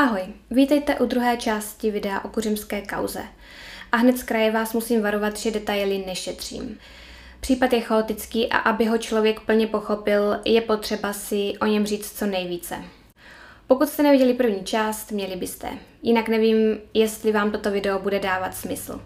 [0.00, 3.22] Ahoj, vítejte u druhé části videa o kuřimské kauze.
[3.92, 6.78] A hned z kraje vás musím varovat, že detaily nešetřím.
[7.40, 12.18] Případ je chaotický a aby ho člověk plně pochopil, je potřeba si o něm říct
[12.18, 12.84] co nejvíce.
[13.66, 15.68] Pokud jste neviděli první část, měli byste.
[16.02, 19.00] Jinak nevím, jestli vám toto video bude dávat smysl.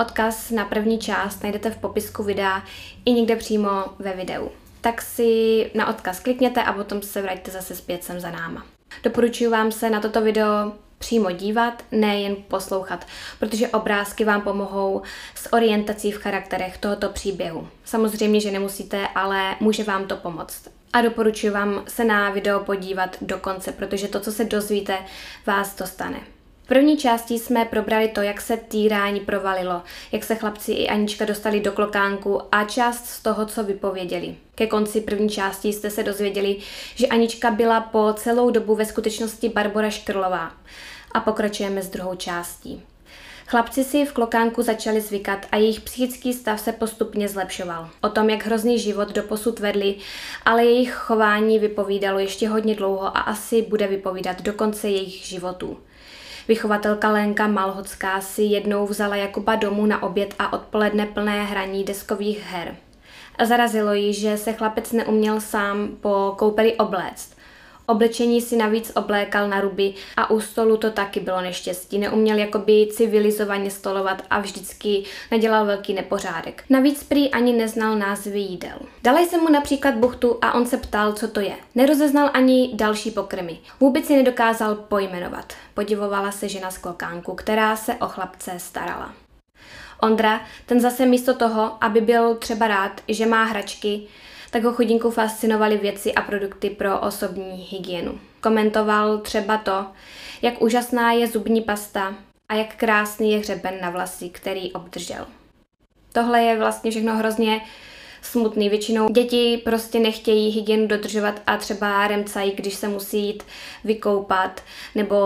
[0.00, 2.62] Odkaz na první část najdete v popisku videa
[3.04, 4.50] i někde přímo ve videu.
[4.80, 8.77] Tak si na odkaz klikněte a potom se vraťte zase zpět sem za náma.
[9.02, 13.06] Doporučuji vám se na toto video přímo dívat, ne jen poslouchat,
[13.38, 15.02] protože obrázky vám pomohou
[15.34, 17.68] s orientací v charakterech tohoto příběhu.
[17.84, 20.68] Samozřejmě, že nemusíte, ale může vám to pomoct.
[20.92, 24.98] A doporučuji vám se na video podívat do konce, protože to, co se dozvíte,
[25.46, 26.20] vás dostane.
[26.68, 29.82] V první části jsme probrali to, jak se týrání provalilo,
[30.12, 34.34] jak se chlapci i Anička dostali do klokánku a část z toho, co vypověděli.
[34.54, 36.56] Ke konci první části jste se dozvěděli,
[36.94, 40.52] že Anička byla po celou dobu ve skutečnosti Barbara Škrlová.
[41.12, 42.82] A pokračujeme s druhou částí.
[43.46, 47.88] Chlapci si v klokánku začali zvykat a jejich psychický stav se postupně zlepšoval.
[48.00, 49.94] O tom, jak hrozný život doposud vedli,
[50.44, 55.78] ale jejich chování vypovídalo ještě hodně dlouho a asi bude vypovídat do konce jejich životů.
[56.48, 62.42] Vychovatelka Lenka Malhocká si jednou vzala Jakuba domů na oběd a odpoledne plné hraní deskových
[62.42, 62.76] her.
[63.44, 67.37] Zarazilo ji, že se chlapec neuměl sám po koupeli obléct.
[67.90, 71.98] Oblečení si navíc oblékal na ruby a u stolu to taky bylo neštěstí.
[71.98, 76.64] Neuměl jakoby civilizovaně stolovat a vždycky nadělal velký nepořádek.
[76.70, 78.78] Navíc prý ani neznal názvy jídel.
[79.02, 81.54] Dala jsem mu například buchtu a on se ptal, co to je.
[81.74, 83.58] Nerozeznal ani další pokrmy.
[83.80, 85.52] Vůbec si nedokázal pojmenovat.
[85.74, 89.14] Podivovala se žena z klokánku, která se o chlapce starala.
[90.02, 94.06] Ondra, ten zase místo toho, aby byl třeba rád, že má hračky,
[94.50, 98.20] tak ho chudinku fascinovaly věci a produkty pro osobní hygienu.
[98.40, 99.86] Komentoval třeba to,
[100.42, 102.14] jak úžasná je zubní pasta
[102.48, 105.26] a jak krásný je hřeben na vlasy, který obdržel.
[106.12, 107.60] Tohle je vlastně všechno hrozně
[108.22, 108.68] smutný.
[108.68, 113.42] Většinou děti prostě nechtějí hygienu dodržovat a třeba remcají, když se musí jít
[113.84, 114.62] vykoupat
[114.94, 115.16] nebo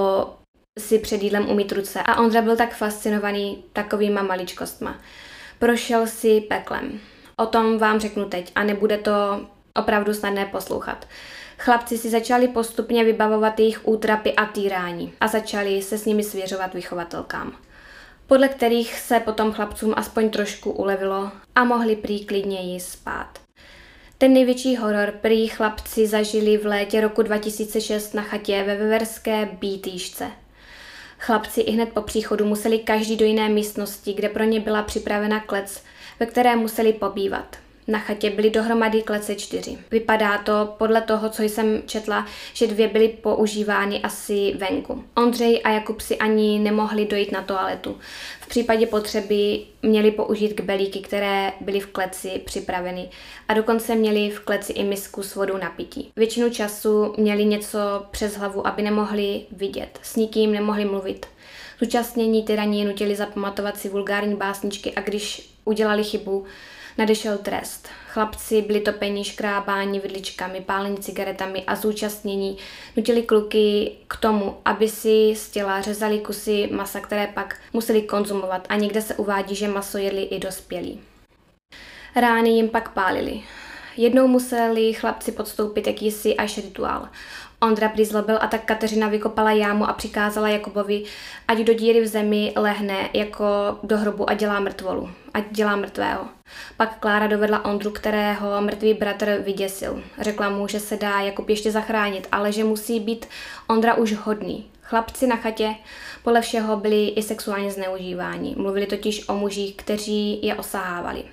[0.79, 2.03] si před jídlem umít ruce.
[2.03, 5.01] A Ondra byl tak fascinovaný takovýma maličkostma.
[5.59, 7.01] Prošel si peklem.
[7.43, 11.07] O tom vám řeknu teď a nebude to opravdu snadné poslouchat.
[11.59, 16.75] Chlapci si začali postupně vybavovat jejich útrapy a týrání a začali se s nimi svěřovat
[16.75, 17.53] vychovatelkám,
[18.27, 23.39] podle kterých se potom chlapcům aspoň trošku ulevilo a mohli prý klidněji spát.
[24.19, 30.31] Ten největší horor prý chlapci zažili v létě roku 2006 na chatě ve Veverské Bítýšce.
[31.19, 35.41] Chlapci i hned po příchodu museli každý do jiné místnosti, kde pro ně byla připravena
[35.41, 35.83] klec,
[36.23, 37.57] ve které museli pobývat.
[37.89, 39.79] Na chatě byly dohromady klece čtyři.
[39.91, 45.05] Vypadá to podle toho, co jsem četla, že dvě byly používány asi venku.
[45.17, 47.99] Ondřej a Jakub si ani nemohli dojít na toaletu.
[48.41, 53.09] V případě potřeby měli použít kbelíky, které byly v kleci připraveny
[53.49, 56.13] a dokonce měli v kleci i misku s vodou na pití.
[56.17, 57.79] Většinu času měli něco
[58.11, 59.99] přes hlavu, aby nemohli vidět.
[60.03, 61.27] S nikým nemohli mluvit.
[61.81, 66.45] Zúčastnění tyraní nutili zapamatovat si vulgární básničky a když udělali chybu,
[66.99, 67.89] nadešel trest.
[68.09, 72.57] Chlapci byli topeni, škrábáni vidličkami, pálení cigaretami a zúčastnění
[72.97, 78.67] nutili kluky k tomu, aby si z těla řezali kusy masa, které pak museli konzumovat
[78.69, 81.01] a někde se uvádí, že maso jedli i dospělí.
[82.17, 83.43] Rány jim pak pálili.
[83.97, 87.09] Jednou museli chlapci podstoupit jakýsi až rituál.
[87.63, 91.05] Ondra prý zlobil a tak Kateřina vykopala jámu a přikázala Jakubovi,
[91.49, 93.45] ať do díry v zemi lehne jako
[93.83, 96.25] do hrobu a dělá mrtvolu, ať dělá mrtvého.
[96.77, 100.03] Pak Klára dovedla Ondru, kterého mrtvý bratr vyděsil.
[100.21, 103.27] Řekla mu, že se dá Jakub ještě zachránit, ale že musí být
[103.69, 104.67] Ondra už hodný.
[104.83, 105.75] Chlapci na chatě
[106.23, 108.55] podle všeho byli i sexuálně zneužíváni.
[108.59, 111.25] Mluvili totiž o mužích, kteří je osahávali.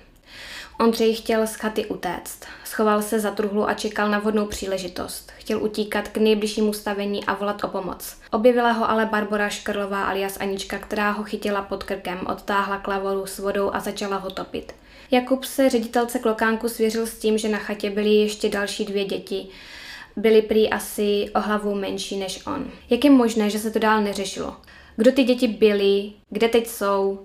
[0.80, 2.44] Ondřej chtěl z chaty utéct.
[2.64, 5.32] Schoval se za truhlu a čekal na vhodnou příležitost.
[5.38, 8.16] Chtěl utíkat k nejbližšímu stavení a volat o pomoc.
[8.30, 13.38] Objevila ho ale Barbara Škrlová alias Anička, která ho chytila pod krkem, odtáhla klavoru s
[13.38, 14.74] vodou a začala ho topit.
[15.10, 19.48] Jakub se ředitelce klokánku svěřil s tím, že na chatě byly ještě další dvě děti.
[20.16, 22.70] Byly prý asi o hlavu menší než on.
[22.90, 24.56] Jak je možné, že se to dál neřešilo?
[24.96, 27.20] Kdo ty děti byly, kde teď jsou,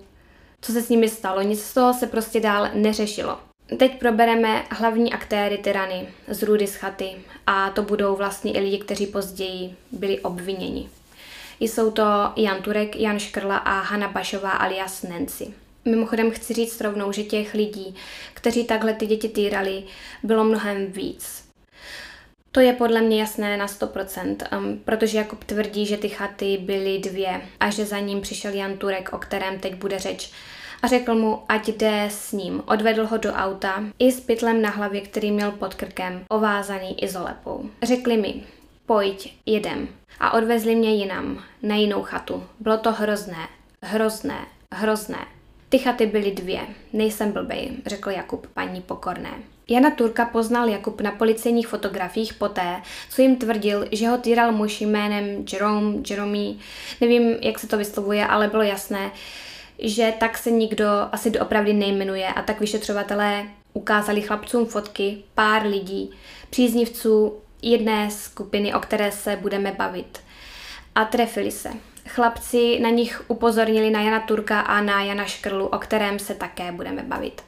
[0.60, 3.45] co se s nimi stalo, nic z toho se prostě dál neřešilo.
[3.78, 7.16] Teď probereme hlavní aktéry tyrany z Rudy z chaty
[7.46, 10.88] a to budou vlastně i lidi, kteří později byli obviněni.
[11.60, 12.02] Jsou to
[12.36, 15.54] Jan Turek, Jan Škrla a Hanna Bašová alias Nancy.
[15.84, 17.94] Mimochodem chci říct rovnou, že těch lidí,
[18.34, 19.82] kteří takhle ty děti týrali,
[20.22, 21.44] bylo mnohem víc.
[22.52, 26.98] To je podle mě jasné na 100%, um, protože Jakub tvrdí, že ty chaty byly
[26.98, 30.30] dvě a že za ním přišel Jan Turek, o kterém teď bude řeč
[30.82, 32.62] a řekl mu, ať jde s ním.
[32.66, 37.70] Odvedl ho do auta i s pytlem na hlavě, který měl pod krkem, ovázaný izolepou.
[37.82, 38.42] Řekli mi,
[38.86, 39.88] pojď, jedem.
[40.20, 42.44] A odvezli mě jinam, na jinou chatu.
[42.60, 43.48] Bylo to hrozné,
[43.82, 45.26] hrozné, hrozné.
[45.68, 46.60] Ty chaty byly dvě,
[46.92, 49.30] nejsem blbej, řekl Jakub paní Pokorné.
[49.68, 54.80] Jana Turka poznal Jakub na policejních fotografiích poté, co jim tvrdil, že ho týral muž
[54.80, 56.54] jménem Jerome, Jerome,
[57.00, 59.10] nevím, jak se to vyslovuje, ale bylo jasné,
[59.78, 66.10] že tak se nikdo asi doopravdy nejmenuje a tak vyšetřovatelé ukázali chlapcům fotky pár lidí,
[66.50, 70.20] příznivců jedné skupiny, o které se budeme bavit.
[70.94, 71.70] A trefili se.
[72.08, 76.72] Chlapci na nich upozornili na Jana Turka a na Jana Škrlu, o kterém se také
[76.72, 77.42] budeme bavit.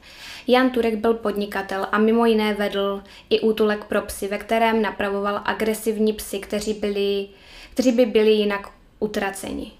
[0.47, 5.41] Jan Turek byl podnikatel a mimo jiné vedl i útulek pro psy, ve kterém napravoval
[5.45, 7.27] agresivní psy, kteří, byli,
[7.73, 9.71] kteří by byli jinak utraceni.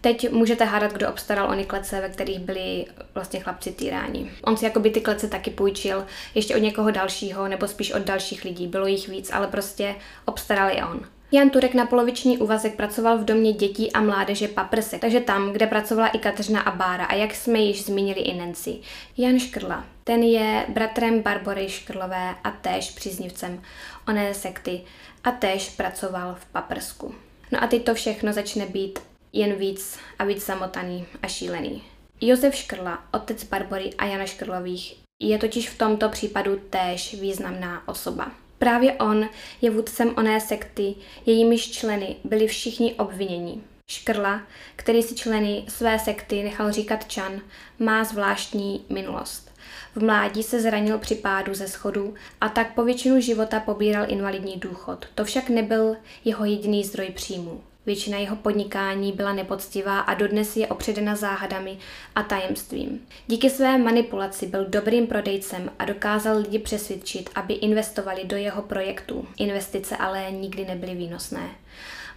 [0.00, 4.30] Teď můžete hádat, kdo obstaral ony klece, ve kterých byli vlastně chlapci týráni.
[4.44, 8.44] On si jakoby ty klece taky půjčil ještě od někoho dalšího, nebo spíš od dalších
[8.44, 8.66] lidí.
[8.66, 11.00] Bylo jich víc, ale prostě obstaral je on.
[11.32, 15.66] Jan Turek na poloviční úvazek pracoval v domě dětí a mládeže Paprsek, takže tam, kde
[15.66, 18.78] pracovala i Kateřina a Bára a jak jsme již zmínili i Nancy.
[19.16, 23.62] Jan Škrla, ten je bratrem Barbory Škrlové a též příznivcem
[24.08, 24.80] oné sekty
[25.24, 27.14] a též pracoval v Paprsku.
[27.52, 28.98] No a teď to všechno začne být
[29.32, 31.82] jen víc a víc samotaný a šílený.
[32.20, 38.30] Josef Škrla, otec Barbory a Jana Škrlových, je totiž v tomto případu též významná osoba.
[38.58, 39.28] Právě on
[39.60, 40.94] je vůdcem oné sekty,
[41.26, 43.60] jejímiž členy byli všichni obviněni.
[43.90, 44.42] Škrla,
[44.76, 47.40] který si členy své sekty nechal říkat Čan,
[47.78, 49.50] má zvláštní minulost.
[49.94, 54.56] V mládí se zranil při pádu ze schodu a tak po většinu života pobíral invalidní
[54.56, 55.06] důchod.
[55.14, 57.62] To však nebyl jeho jediný zdroj příjmů.
[57.88, 61.78] Většina jeho podnikání byla nepoctivá a dodnes je opředena záhadami
[62.14, 63.00] a tajemstvím.
[63.26, 69.26] Díky své manipulaci byl dobrým prodejcem a dokázal lidi přesvědčit, aby investovali do jeho projektů.
[69.38, 71.50] Investice ale nikdy nebyly výnosné.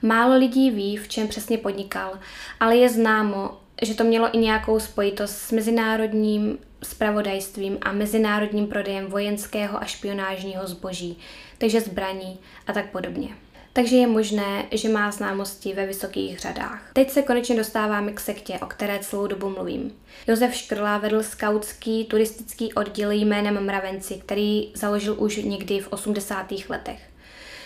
[0.01, 2.19] Málo lidí ví, v čem přesně podnikal,
[2.59, 9.06] ale je známo, že to mělo i nějakou spojitost s mezinárodním spravodajstvím a mezinárodním prodejem
[9.06, 11.17] vojenského a špionážního zboží,
[11.57, 13.29] takže zbraní a tak podobně
[13.73, 16.89] takže je možné, že má známosti ve vysokých řadách.
[16.94, 19.95] Teď se konečně dostáváme k sektě, o které celou dobu mluvím.
[20.27, 26.51] Josef Škrla vedl skautský turistický oddíl jménem Mravenci, který založil už někdy v 80.
[26.69, 27.00] letech.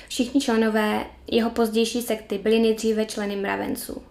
[0.07, 4.01] Všichni členové jeho pozdější sekty byli nejdříve členy mravenců.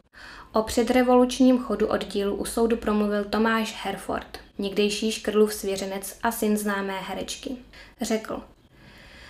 [0.53, 7.01] O předrevolučním chodu oddílu u soudu promluvil Tomáš Herford, někdejší Škrlův svěřenec a syn známé
[7.01, 7.57] herečky.
[8.01, 8.41] Řekl,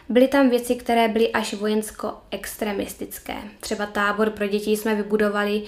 [0.08, 3.36] Byly tam věci, které byly až vojensko-extremistické.
[3.60, 5.62] Třeba tábor pro děti jsme vybudovali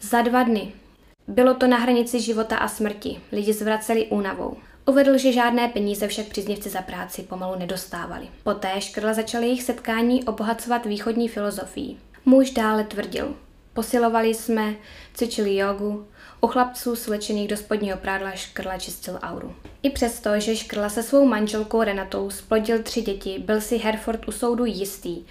[0.00, 0.72] za dva dny.
[1.28, 3.20] Bylo to na hranici života a smrti.
[3.32, 4.56] Lidi zvraceli únavou.
[4.86, 8.28] Uvedl, že žádné peníze však příznivci za práci pomalu nedostávali.
[8.42, 11.96] Poté škrla začaly jejich setkání obohacovat východní filozofii.
[12.24, 13.34] Muž dále tvrdil.
[13.72, 14.74] Posilovali jsme,
[15.14, 16.06] cvičili jogu,
[16.40, 19.54] u chlapců slečených do spodního prádla Škrla čistil auru.
[19.82, 24.32] I přesto, že Škrla se svou manželkou Renatou splodil tři děti, byl si Herford u
[24.32, 25.24] soudu jistý,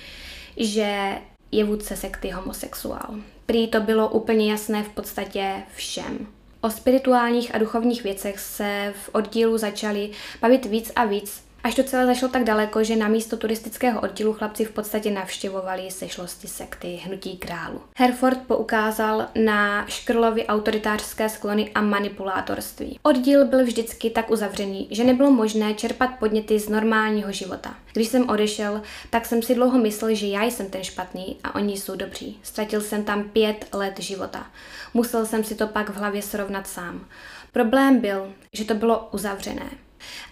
[0.57, 1.17] že
[1.51, 3.15] je vůdce sekty homosexuál.
[3.45, 6.27] Prý to bylo úplně jasné v podstatě všem.
[6.61, 11.83] O spirituálních a duchovních věcech se v oddílu začali bavit víc a víc Až to
[11.83, 16.95] celé zašlo tak daleko, že na místo turistického oddílu chlapci v podstatě navštěvovali sešlosti sekty
[16.95, 17.81] Hnutí králu.
[17.97, 22.99] Herford poukázal na Škrlovy autoritářské sklony a manipulátorství.
[23.03, 27.75] Oddíl byl vždycky tak uzavřený, že nebylo možné čerpat podněty z normálního života.
[27.93, 31.77] Když jsem odešel, tak jsem si dlouho myslel, že já jsem ten špatný a oni
[31.77, 32.39] jsou dobří.
[32.43, 34.47] Ztratil jsem tam pět let života.
[34.93, 37.05] Musel jsem si to pak v hlavě srovnat sám.
[37.51, 39.69] Problém byl, že to bylo uzavřené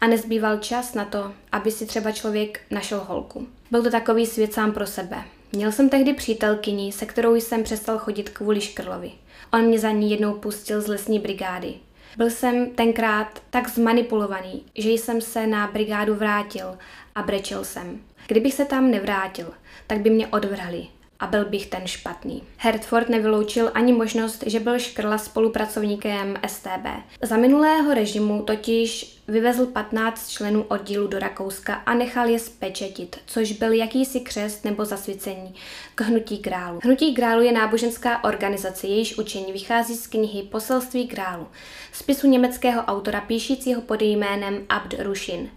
[0.02, 3.48] a nezbýval čas na to, aby si třeba člověk našel holku.
[3.72, 5.24] Byl to takový svět sám pro sebe.
[5.52, 9.12] Měl jsem tehdy přítelkyni, se kterou jsem přestal chodit kvůli Škrlovi.
[9.54, 11.74] On mě za ní jednou pustil z lesní brigády.
[12.18, 16.78] Byl jsem tenkrát tak zmanipulovaný, že jsem se na brigádu vrátil
[17.16, 18.00] a brečel jsem.
[18.28, 19.52] Kdybych se tam nevrátil,
[19.88, 20.88] tak by mě odvrhli
[21.20, 22.44] a byl bych ten špatný.
[22.58, 26.88] Hertford nevyloučil ani možnost, že byl Škrla spolupracovníkem STB.
[27.22, 33.52] Za minulého režimu totiž vyvezl 15 členů oddílu do Rakouska a nechal je spečetit, což
[33.52, 35.56] byl jakýsi křest nebo zasvěcení
[35.96, 36.80] k hnutí grálu.
[36.84, 41.48] Hnutí grálu je náboženská organizace, jejíž učení vychází z knihy Poselství grálu,
[41.92, 45.50] spisu německého autora píšícího pod jménem Abd Rushin.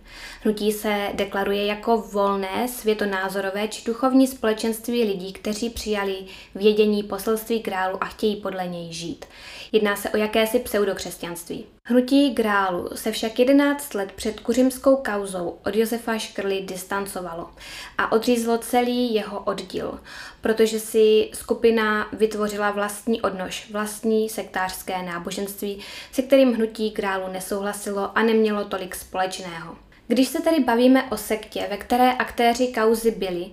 [0.42, 6.16] Hnutí se deklaruje jako volné, světonázorové či duchovní společenství lidí, kteří přijali
[6.54, 9.24] vědění poselství grálu a chtějí podle něj žít.
[9.72, 11.66] Jedná se o jakési pseudokřesťanství.
[11.84, 17.50] Hnutí grálu se však 11 let před kuřimskou kauzou od Josefa Škrly distancovalo
[17.98, 20.00] a odřízlo celý jeho oddíl,
[20.40, 28.22] protože si skupina vytvořila vlastní odnož, vlastní sektářské náboženství, se kterým hnutí grálu nesouhlasilo a
[28.22, 29.87] nemělo tolik společného.
[30.10, 33.46] Když se tedy bavíme o sektě, ve které aktéři kauzy byli,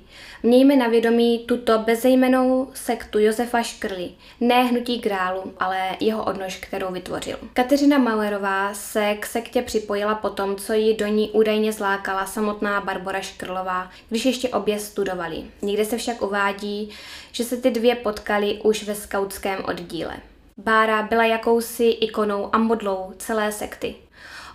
[0.43, 4.09] mějme na vědomí tuto bezejmenou sektu Josefa Škrly,
[4.39, 7.37] ne hnutí grálu, ale jeho odnož, kterou vytvořil.
[7.53, 12.81] Kateřina Mauerová se k sektě připojila po tom, co ji do ní údajně zlákala samotná
[12.81, 15.43] Barbara Škrlová, když ještě obě studovali.
[15.61, 16.89] Někde se však uvádí,
[17.31, 20.15] že se ty dvě potkali už ve skautském oddíle.
[20.57, 23.95] Bára byla jakousi ikonou a modlou celé sekty.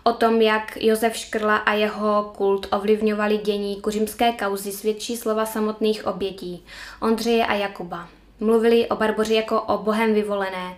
[0.02, 6.06] O tom, jak Josef Škrla a jeho kult ovlivňovali dění kuřimské kauzy, svědčí slova samotných
[6.06, 6.64] obětí,
[7.02, 8.08] Ondřeje a Jakuba.
[8.40, 10.76] Mluvili o Barboři jako o bohem vyvolené.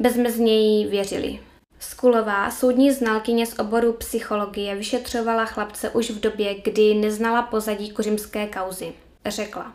[0.00, 1.40] Bezmezně jí věřili.
[1.78, 8.46] Skulová, soudní znalkyně z oboru psychologie, vyšetřovala chlapce už v době, kdy neznala pozadí kuřimské
[8.46, 8.92] kauzy.
[9.26, 9.72] Řekla.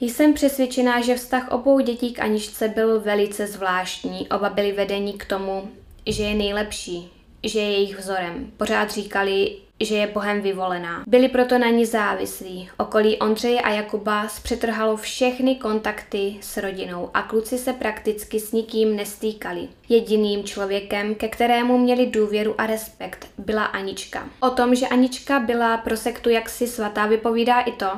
[0.00, 4.28] Jsem přesvědčená, že vztah obou dětí k Aničce byl velice zvláštní.
[4.28, 5.70] Oba byli vedení k tomu,
[6.06, 7.15] že je nejlepší,
[7.46, 8.52] že je jejich vzorem.
[8.56, 11.04] Pořád říkali, že je Bohem vyvolená.
[11.06, 12.68] Byli proto na ní závislí.
[12.78, 18.96] Okolí Ondřeje a Jakuba zpřetrhalo všechny kontakty s rodinou a kluci se prakticky s nikým
[18.96, 19.68] nestýkali.
[19.88, 24.28] Jediným člověkem, ke kterému měli důvěru a respekt, byla Anička.
[24.40, 27.90] O tom, že Anička byla pro sektu jaksi svatá, vypovídá i to,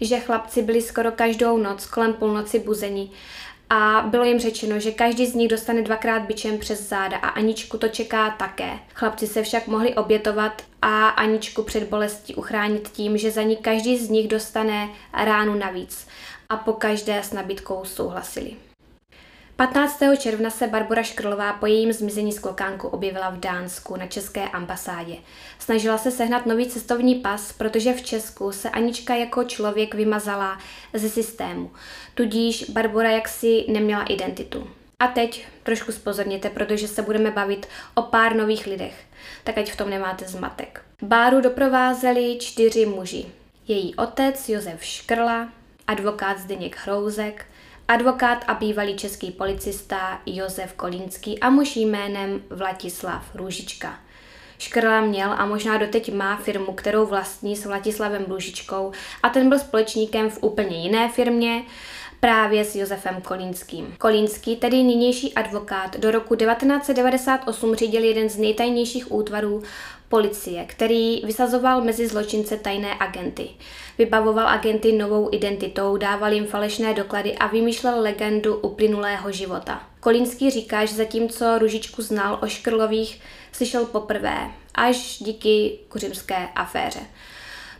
[0.00, 3.10] že chlapci byli skoro každou noc kolem půlnoci buzeni
[3.70, 7.78] a bylo jim řečeno, že každý z nich dostane dvakrát bičem přes záda a Aničku
[7.78, 8.78] to čeká také.
[8.94, 13.98] Chlapci se však mohli obětovat a Aničku před bolestí uchránit tím, že za ní každý
[13.98, 16.06] z nich dostane ránu navíc
[16.48, 18.69] a po každé s nabídkou souhlasili.
[19.60, 20.00] 15.
[20.18, 25.16] června se Barbara Škrlová po jejím zmizení z Klokánku objevila v Dánsku na české ambasádě.
[25.58, 30.58] Snažila se sehnat nový cestovní pas, protože v Česku se Anička jako člověk vymazala
[30.94, 31.70] ze systému.
[32.14, 34.70] Tudíž Barbara jaksi neměla identitu.
[34.98, 39.04] A teď trošku spozorněte, protože se budeme bavit o pár nových lidech,
[39.44, 40.82] tak ať v tom nemáte zmatek.
[41.02, 43.26] Báru doprovázeli čtyři muži.
[43.68, 45.48] Její otec Josef Škrla,
[45.86, 47.46] advokát Zdeněk Hrouzek,
[47.90, 53.98] advokát a bývalý český policista Josef Kolínský a muž jménem Vlatislav Růžička.
[54.58, 58.92] Škrla měl a možná doteď má firmu, kterou vlastní s Vlatislavem Růžičkou
[59.22, 61.62] a ten byl společníkem v úplně jiné firmě,
[62.20, 63.94] právě s Josefem Kolínským.
[63.98, 69.62] Kolínský, tedy nynější advokát, do roku 1998 řídil jeden z nejtajnějších útvarů
[70.10, 73.48] policie, který vysazoval mezi zločince tajné agenty.
[73.98, 79.82] Vybavoval agenty novou identitou, dával jim falešné doklady a vymýšlel legendu uplynulého života.
[80.00, 83.20] Kolínský říká, že zatímco Ružičku znal o Škrlových,
[83.52, 87.00] slyšel poprvé, až díky kuřimské aféře.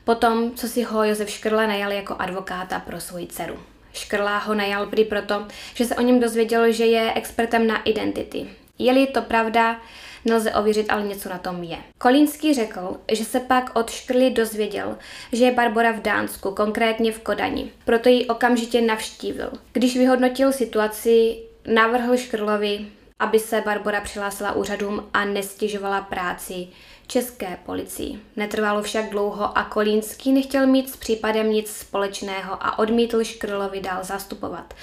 [0.05, 3.59] Potom, co si ho Josef Škrla najal jako advokáta pro svoji dceru.
[3.93, 8.47] Škrlá ho najal prý proto, že se o něm dozvěděl, že je expertem na identity.
[8.79, 9.81] Je-li to pravda,
[10.25, 11.79] nelze ověřit, ale něco na tom je.
[11.99, 14.97] Kolínský řekl, že se pak od Škrly dozvěděl,
[15.33, 17.71] že je Barbara v Dánsku, konkrétně v Kodani.
[17.85, 19.53] Proto ji okamžitě navštívil.
[19.73, 22.87] Když vyhodnotil situaci, navrhl Škrlovi,
[23.19, 26.69] aby se Barbara přihlásila úřadům a nestěžovala práci
[27.07, 28.19] české policii.
[28.37, 34.05] Netrvalo však dlouho a Kolínský nechtěl mít s případem nic společného a odmítl Škrlovi dál
[34.05, 34.75] zastupovat.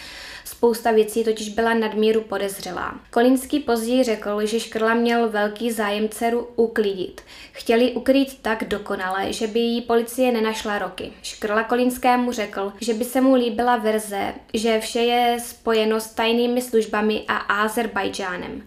[0.57, 2.99] Spousta věcí totiž byla nadmíru podezřelá.
[3.11, 7.21] Kolínský později řekl, že Škrla měl velký zájem dceru uklidit.
[7.51, 11.11] Chtěli ukrýt tak dokonale, že by jí policie nenašla roky.
[11.21, 16.61] Škrla Kolínskému řekl, že by se mu líbila verze, že vše je spojeno s tajnými
[16.61, 18.63] službami a Azerbajdžánem.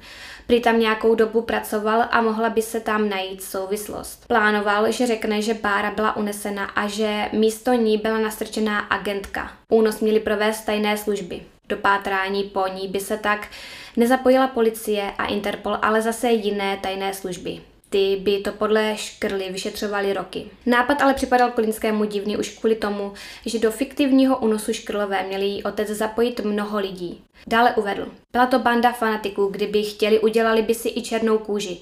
[0.47, 4.27] Prý tam nějakou dobu pracoval a mohla by se tam najít souvislost.
[4.27, 9.53] Plánoval, že řekne, že Bára byla unesena a že místo ní byla nastrčená agentka.
[9.69, 11.41] Únos měli provést tajné služby.
[11.71, 13.49] Do pátrání po ní by se tak
[13.97, 17.61] nezapojila policie a Interpol, ale zase jiné tajné služby.
[17.91, 20.47] Ty by to podle Škrly vyšetřovali roky.
[20.67, 23.13] Nápad ale připadal Kolinskému divný už kvůli tomu,
[23.47, 27.25] že do fiktivního unosu Škrlové měli jí otec zapojit mnoho lidí.
[27.47, 31.79] Dále uvedl, byla to banda fanatiků, kdyby chtěli, udělali by si i černou kůži.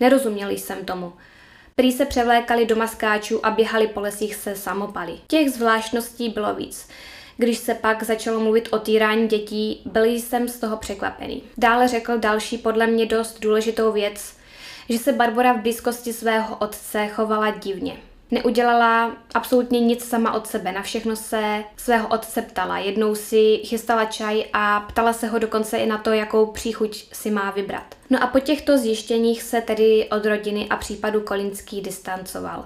[0.00, 1.12] Nerozuměli jsem tomu.
[1.74, 5.12] Prý se převlékali do maskáčů a běhali po lesích se samopaly.
[5.26, 6.88] Těch zvláštností bylo víc.
[7.36, 11.42] Když se pak začalo mluvit o týrání dětí, byl jsem z toho překvapený.
[11.58, 14.36] Dále řekl další podle mě dost důležitou věc,
[14.88, 17.96] že se Barbara v blízkosti svého otce chovala divně.
[18.30, 22.78] Neudělala absolutně nic sama od sebe, na všechno se svého otce ptala.
[22.78, 27.30] Jednou si chystala čaj a ptala se ho dokonce i na to, jakou příchuť si
[27.30, 27.94] má vybrat.
[28.10, 32.64] No a po těchto zjištěních se tedy od rodiny a případu Kolinský distancoval.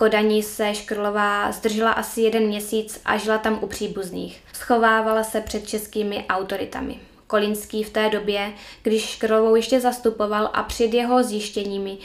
[0.00, 4.42] Kodani se Škrlová zdržela asi jeden měsíc a žila tam u příbuzných.
[4.52, 7.00] Schovávala se před českými autoritami.
[7.26, 8.52] Kolinský v té době,
[8.82, 11.98] když Škrlovou ještě zastupoval a před jeho zjištěními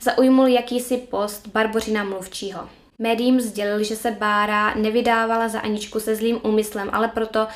[0.00, 2.68] zaujmul jakýsi post Barbořina mluvčího.
[2.98, 7.46] Médiím sdělil, že se Bára nevydávala za Aničku se zlým úmyslem, ale proto,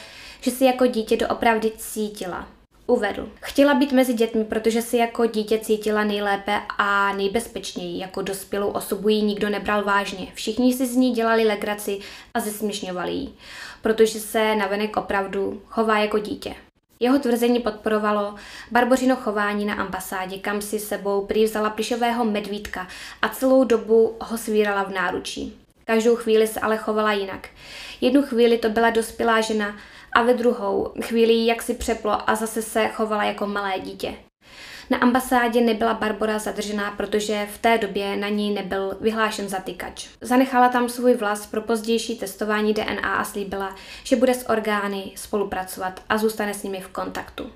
[0.41, 2.47] že si jako dítě doopravdy cítila.
[2.91, 3.29] Uvedl.
[3.41, 7.99] Chtěla být mezi dětmi, protože si jako dítě cítila nejlépe a nejbezpečněji.
[7.99, 10.27] Jako dospělou osobu ji nikdo nebral vážně.
[10.35, 11.99] Všichni si z ní dělali legraci
[12.35, 13.29] a zesměšňovali ji,
[13.83, 16.55] protože se navenek opravdu chová jako dítě.
[17.01, 18.35] Jeho tvrzení podporovalo
[18.71, 22.89] Barbořino chování na ambasádě, kam si sebou prý vzala plišového medvídka
[23.23, 25.57] a celou dobu ho svírala v náručí.
[25.85, 27.49] Každou chvíli se ale chovala jinak.
[28.01, 29.77] Jednu chvíli to byla dospělá žena
[30.13, 34.15] a ve druhou chvíli jak si přeplo a zase se chovala jako malé dítě.
[34.91, 40.09] Na ambasádě nebyla Barbara zadržená, protože v té době na ní nebyl vyhlášen zatykač.
[40.21, 43.75] Zanechala tam svůj vlas pro pozdější testování DNA a slíbila,
[44.05, 47.51] že bude s orgány spolupracovat a zůstane s nimi v kontaktu.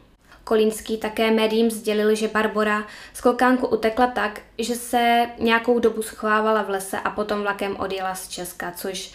[0.45, 6.63] Kolínský také médiím sdělil, že Barbara z Kolkánku utekla tak, že se nějakou dobu schovávala
[6.63, 9.13] v lese a potom vlakem odjela z Česka, což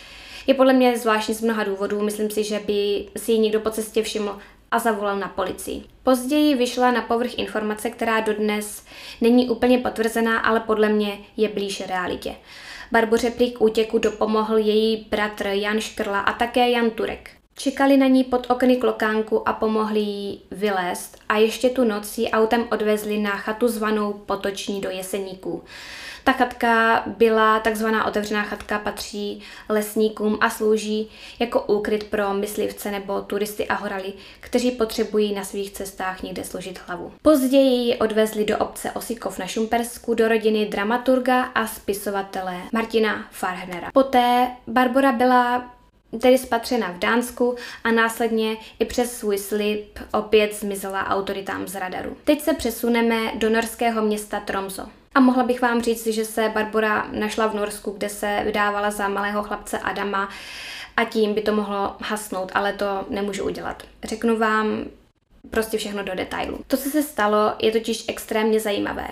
[0.48, 2.01] je podle mě zvláštní z mnoha důvodů.
[2.01, 4.39] Myslím si, že by si ji někdo po cestě všiml
[4.72, 5.84] a zavolal na policii.
[6.03, 8.84] Později vyšla na povrch informace, která dodnes
[9.22, 12.36] není úplně potvrzená, ale podle mě je blíž realitě.
[12.91, 17.31] Barboře prý k útěku dopomohl její bratr Jan Škrla a také Jan Turek.
[17.55, 22.31] Čekali na ní pod okny klokánku a pomohli jí vylézt a ještě tu noc ji
[22.31, 25.63] autem odvezli na chatu zvanou Potoční do Jeseníků.
[26.23, 31.09] Ta chatka byla takzvaná otevřená chatka, patří lesníkům a slouží
[31.39, 36.79] jako úkryt pro myslivce nebo turisty a horali, kteří potřebují na svých cestách někde složit
[36.88, 37.13] hlavu.
[37.21, 43.91] Později ji odvezli do obce Osikov na Šumpersku do rodiny dramaturga a spisovatele Martina Farhnera.
[43.93, 45.73] Poté Barbara byla
[46.21, 52.17] tedy spatřena v Dánsku a následně i přes svůj slib opět zmizela autoritám z radaru.
[52.23, 54.98] Teď se přesuneme do norského města Tromso.
[55.15, 59.08] A mohla bych vám říct, že se Barbara našla v Norsku, kde se vydávala za
[59.08, 60.30] malého chlapce Adama
[60.98, 63.84] a tím by to mohlo hasnout, ale to nemůžu udělat.
[64.04, 64.86] Řeknu vám
[65.50, 66.60] prostě všechno do detailu.
[66.67, 69.08] To, co se stalo, je totiž extrémně zajímavé.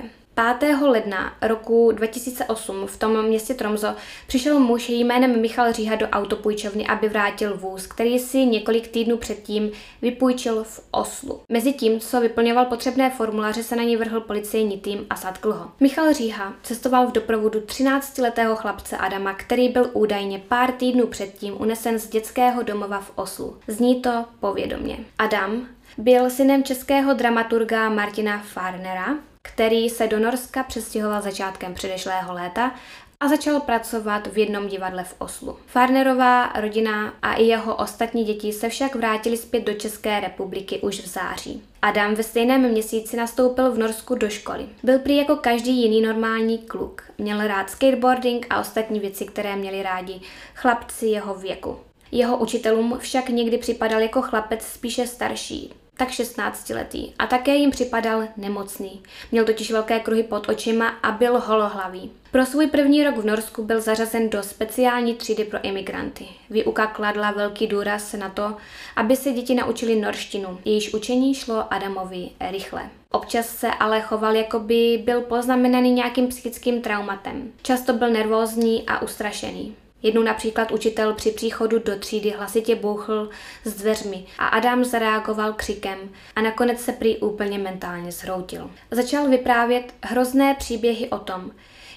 [0.60, 0.82] 5.
[0.82, 3.95] ledna roku 2008 v tom městě Tromzo
[4.28, 9.71] přišel muž jménem Michal Říha do autopůjčovny, aby vrátil vůz, který si několik týdnů předtím
[10.02, 11.41] vypůjčil v Oslu.
[11.50, 15.71] Mezitím, co vyplňoval potřebné formuláře, se na ní vrhl policejní tým a zatkl ho.
[15.80, 22.00] Michal Říha cestoval v doprovodu 13-letého chlapce Adama, který byl údajně pár týdnů předtím unesen
[22.00, 23.58] z dětského domova v Oslu.
[23.67, 24.97] Zní to povědomně.
[25.17, 29.15] Adam byl synem českého dramaturga Martina Farnera,
[29.48, 32.72] který se do Norska přestěhoval začátkem předešlého léta
[33.20, 35.58] a začal pracovat v jednom divadle v Oslu.
[35.66, 41.00] Farnerová rodina a i jeho ostatní děti se však vrátili zpět do České republiky už
[41.00, 41.64] v září.
[41.82, 44.66] Adam ve stejném měsíci nastoupil v Norsku do školy.
[44.84, 47.04] Byl prý jako každý jiný normální kluk.
[47.18, 50.22] Měl rád skateboarding a ostatní věci, které měli rádi
[50.56, 51.78] chlapci jeho věku.
[52.12, 57.72] Jeho učitelům však někdy připadal jako chlapec spíše starší, tak 16 letý a také jim
[57.72, 59.02] připadal nemocný.
[59.32, 62.12] Měl totiž velké kruhy pod očima a byl holohlavý.
[62.32, 66.26] Pro svůj první rok v Norsku byl zařazen do speciální třídy pro imigranty.
[66.50, 68.56] Výuka kladla velký důraz na to,
[68.96, 70.60] aby se děti naučili norštinu.
[70.66, 72.90] Jejíž učení šlo Adamovi rychle.
[73.12, 77.52] Občas se ale choval, jako by byl poznamenaný nějakým psychickým traumatem.
[77.62, 79.76] Často byl nervózní a ustrašený.
[80.08, 83.30] Jednou například učitel při příchodu do třídy hlasitě bouchl
[83.63, 85.98] s dveřmi a Adam zareagoval křikem
[86.36, 88.70] a nakonec se prý úplně mentálně zhroutil.
[88.91, 91.52] Začal vyprávět hrozné příběhy o tom,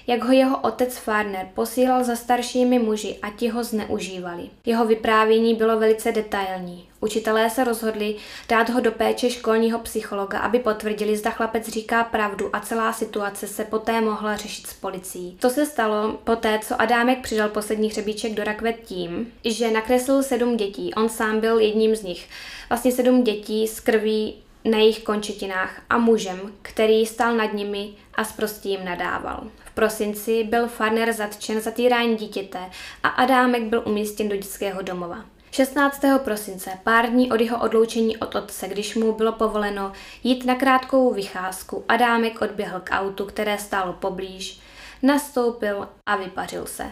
[0.07, 4.49] jak ho jeho otec Farner posílal za staršími muži a ti ho zneužívali.
[4.65, 6.90] Jeho vyprávění bylo velice detailní.
[7.03, 8.15] Učitelé se rozhodli
[8.49, 13.47] dát ho do péče školního psychologa, aby potvrdili, zda chlapec říká pravdu a celá situace
[13.47, 15.37] se poté mohla řešit s policií.
[15.39, 20.57] To se stalo poté, co Adámek přidal poslední hřebíček do rakve tím, že nakreslil sedm
[20.57, 20.93] dětí.
[20.93, 22.29] On sám byl jedním z nich.
[22.69, 24.35] Vlastně sedm dětí z krví
[24.65, 29.43] na jejich končetinách a mužem, který stál nad nimi a s jim nadával.
[29.65, 32.59] V prosinci byl Farner zatčen za týrání dítěte
[33.03, 35.25] a Adámek byl umístěn do dětského domova.
[35.53, 36.01] 16.
[36.23, 39.91] prosince, pár dní od jeho odloučení od otce, když mu bylo povoleno
[40.23, 44.59] jít na krátkou vycházku, Adámek odběhl k autu, které stálo poblíž,
[45.01, 46.83] nastoupil a vypařil se.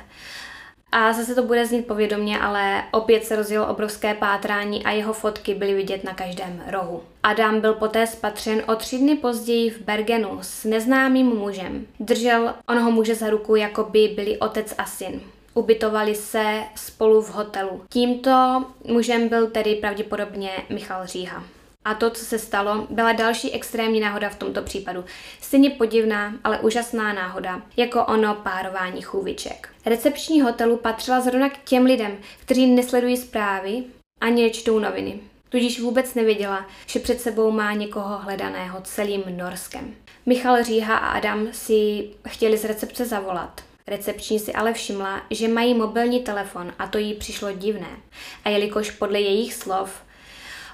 [0.91, 5.53] A zase to bude znít povědomně, ale opět se rozjelo obrovské pátrání a jeho fotky
[5.53, 7.03] byly vidět na každém rohu.
[7.23, 11.85] Adam byl poté spatřen o tři dny později v Bergenu s neznámým mužem.
[11.99, 15.21] Držel onoho muže za ruku, jako by byli otec a syn.
[15.59, 17.81] Ubytovali se spolu v hotelu.
[17.89, 21.43] Tímto mužem byl tedy pravděpodobně Michal Říha.
[21.85, 25.05] A to, co se stalo, byla další extrémní náhoda v tomto případu.
[25.41, 29.69] Stejně podivná, ale úžasná náhoda, jako ono párování chůviček.
[29.85, 33.83] Recepční hotelu patřila zrovna k těm lidem, kteří nesledují zprávy
[34.21, 35.19] ani nečtou noviny.
[35.49, 39.95] Tudíž vůbec nevěděla, že před sebou má někoho hledaného celým Norskem.
[40.25, 43.68] Michal Říha a Adam si chtěli z recepce zavolat.
[43.89, 47.97] Recepční si ale všimla, že mají mobilní telefon a to jí přišlo divné.
[48.45, 50.01] A jelikož podle jejich slov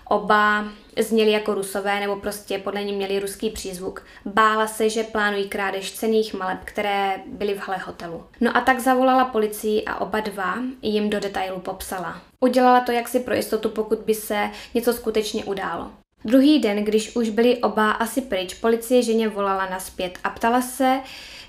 [0.08, 0.66] Oba
[1.00, 4.04] zněli jako rusové, nebo prostě podle ní měli ruský přízvuk.
[4.26, 8.24] Bála se, že plánují krádež cených maleb, které byly v hale hotelu.
[8.42, 12.22] No a tak zavolala policii a oba dva jim do detailu popsala.
[12.40, 15.92] Udělala to jaksi pro jistotu, pokud by se něco skutečně událo.
[16.26, 21.00] Druhý den, když už byli oba asi pryč, policie ženě volala naspět a ptala se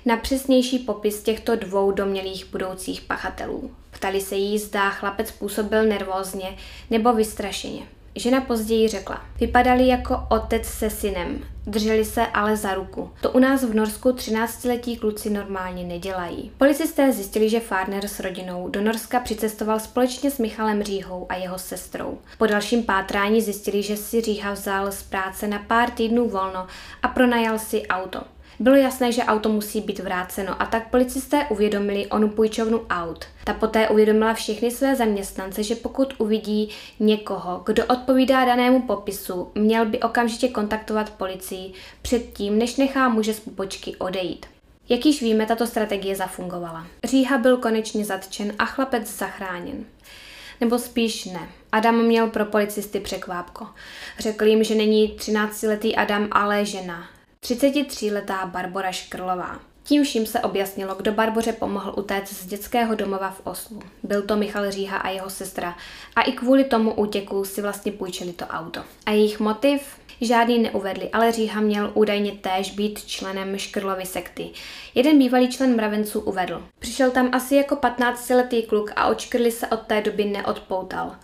[0.07, 3.71] na přesnější popis těchto dvou domělých budoucích pachatelů.
[3.91, 6.57] Ptali se jí, zda chlapec působil nervózně
[6.89, 7.81] nebo vystrašeně.
[8.15, 13.11] Žena později řekla, vypadali jako otec se synem, drželi se ale za ruku.
[13.21, 16.51] To u nás v Norsku 13-letí kluci normálně nedělají.
[16.57, 21.59] Policisté zjistili, že Farner s rodinou do Norska přicestoval společně s Michalem Říhou a jeho
[21.59, 22.17] sestrou.
[22.37, 26.67] Po dalším pátrání zjistili, že si Říha vzal z práce na pár týdnů volno
[27.03, 28.36] a pronajal si auto.
[28.59, 33.25] Bylo jasné, že auto musí být vráceno a tak policisté uvědomili onu půjčovnu aut.
[33.43, 39.85] Ta poté uvědomila všechny své zaměstnance, že pokud uvidí někoho, kdo odpovídá danému popisu, měl
[39.85, 44.45] by okamžitě kontaktovat policii předtím, než nechá muže z pupočky odejít.
[44.89, 46.87] Jak již víme, tato strategie zafungovala.
[47.03, 49.85] Říha byl konečně zatčen a chlapec zachráněn.
[50.61, 51.49] Nebo spíš ne.
[51.71, 53.67] Adam měl pro policisty překvápko.
[54.19, 57.16] Řekl jim, že není 13-letý Adam, ale žena.
[57.43, 59.59] 33-letá Barbora Škrlová.
[59.83, 63.79] Tím vším se objasnilo, kdo Barboře pomohl utéct z dětského domova v Oslu.
[64.03, 65.75] Byl to Michal Říha a jeho sestra.
[66.15, 68.83] A i kvůli tomu útěku si vlastně půjčili to auto.
[69.05, 69.81] A jejich motiv?
[70.21, 74.49] Žádný neuvedli, ale Říha měl údajně též být členem Škrlovy sekty.
[74.95, 76.63] Jeden bývalý člen mravenců uvedl.
[76.79, 81.15] Přišel tam asi jako 15-letý kluk a očkrli se od té doby neodpoutal.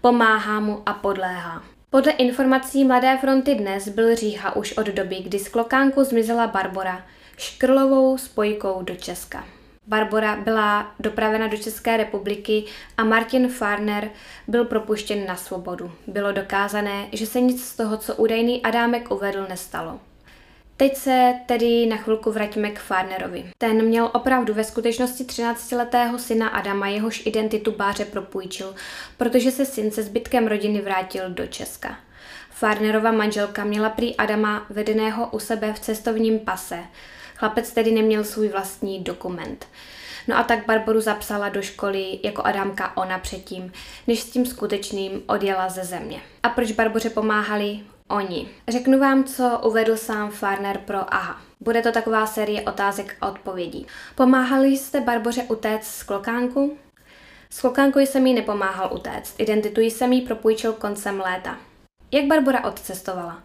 [0.00, 1.62] Pomáhá mu a podléhá.
[1.90, 7.06] Podle informací Mladé fronty dnes byl Říha už od doby, kdy z klokánku zmizela Barbora
[7.36, 9.44] škrlovou spojkou do Česka.
[9.86, 12.64] Barbora byla dopravena do České republiky
[12.96, 14.10] a Martin Farner
[14.48, 15.92] byl propuštěn na svobodu.
[16.06, 20.00] Bylo dokázané, že se nic z toho, co údajný Adámek uvedl, nestalo.
[20.78, 23.50] Teď se tedy na chvilku vraťme k Farnerovi.
[23.58, 28.74] Ten měl opravdu ve skutečnosti 13-letého syna Adama, jehož identitu Báře propůjčil,
[29.16, 31.96] protože se syn se zbytkem rodiny vrátil do Česka.
[32.50, 36.78] Farnerova manželka měla prý Adama vedeného u sebe v cestovním pase.
[37.34, 39.66] Chlapec tedy neměl svůj vlastní dokument.
[40.28, 43.72] No a tak Barboru zapsala do školy jako Adámka ona předtím,
[44.06, 46.20] než s tím skutečným odjela ze země.
[46.42, 47.80] A proč Barboře pomáhali?
[48.08, 48.48] Oni.
[48.68, 51.40] Řeknu vám, co uvedl sám Farner pro AHA.
[51.60, 53.86] Bude to taková série otázek a odpovědí.
[54.14, 56.76] Pomáhali jste Barboře utéct z klokánku?
[57.50, 59.34] S klokánkou jsem jí nepomáhal utéct.
[59.40, 61.56] Identitu jsem jí propůjčil koncem léta.
[62.12, 63.42] Jak Barbora odcestovala?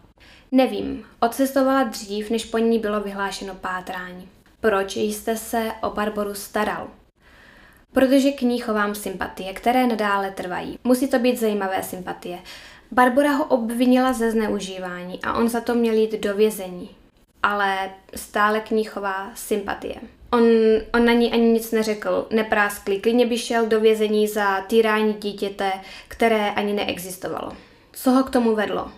[0.52, 1.06] Nevím.
[1.20, 4.30] Odcestovala dřív, než po ní bylo vyhlášeno pátrání.
[4.60, 6.88] Proč jste se o Barboru staral?
[7.94, 10.80] Protože k ní chovám sympatie, které nadále trvají.
[10.84, 12.40] Musí to být zajímavé sympatie.
[12.92, 16.90] Barbara ho obvinila ze zneužívání a on za to měl jít do vězení.
[17.44, 19.96] Ale stále k ní chová sympatie.
[20.32, 20.44] On,
[20.94, 25.72] on na ní ani nic neřekl, nepráskli, klidně by šel do vězení za týrání dítěte,
[26.08, 27.52] které ani neexistovalo.
[27.94, 28.92] Co ho k tomu vedlo?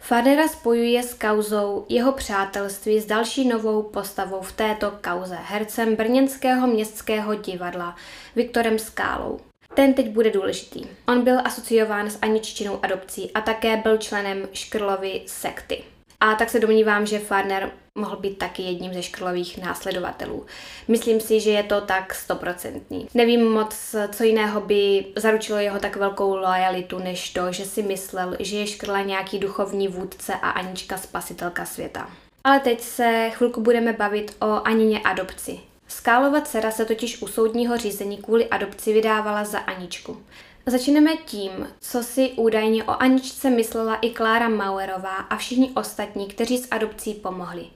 [0.00, 6.66] Fadera spojuje s kauzou jeho přátelství s další novou postavou v této kauze, hercem brněnského
[6.66, 7.96] městského divadla
[8.36, 9.40] Viktorem Skálou.
[9.74, 10.84] Ten teď bude důležitý.
[11.08, 15.84] On byl asociován s aniččinou adopcí a také byl členem Škrlovy sekty.
[16.20, 20.46] A tak se domnívám, že Farner mohl být taky jedním ze škrlových následovatelů.
[20.88, 23.08] Myslím si, že je to tak stoprocentní.
[23.14, 28.36] Nevím moc, co jiného by zaručilo jeho tak velkou lojalitu, než to, že si myslel,
[28.40, 32.10] že je škrla nějaký duchovní vůdce a Anička spasitelka světa.
[32.44, 35.60] Ale teď se chvilku budeme bavit o Anině adopci.
[35.88, 40.22] Skálova dcera se totiž u soudního řízení kvůli adopci vydávala za Aničku.
[40.66, 46.58] Začneme tím, co si údajně o Aničce myslela i Klára Mauerová a všichni ostatní, kteří
[46.58, 47.66] s adopcí pomohli.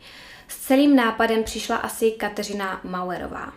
[0.48, 3.52] S celým nápadem přišla asi Kateřina Mauerová.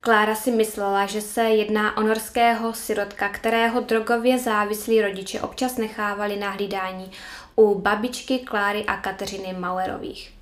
[0.00, 6.36] Klára si myslela, že se jedná o norského sirotka, kterého drogově závislí rodiče občas nechávali
[6.36, 7.10] na hlídání
[7.56, 10.32] u babičky Kláry a Kateřiny Mauerových.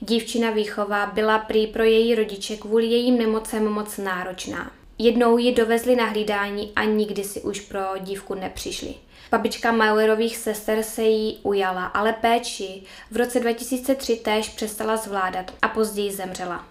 [0.00, 4.70] Dívčina výchova byla prý pro její rodiče kvůli jejím nemocem moc náročná.
[4.98, 8.94] Jednou ji dovezli na hlídání a nikdy si už pro dívku nepřišli.
[9.30, 15.68] Babička Mauerových sester se jí ujala, ale péči v roce 2003 též přestala zvládat a
[15.68, 16.64] později zemřela.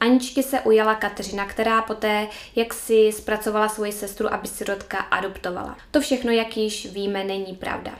[0.00, 5.76] Aničky se ujala Kateřina, která poté, jak si zpracovala svoji sestru, aby sirotka adoptovala.
[5.90, 7.92] To všechno, jak již víme, není pravda.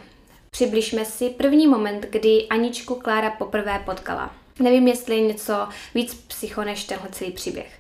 [0.51, 4.35] Přibližme si první moment, kdy Aničku Klára poprvé potkala.
[4.59, 7.79] Nevím, jestli je něco víc psycho než tenhle celý příběh.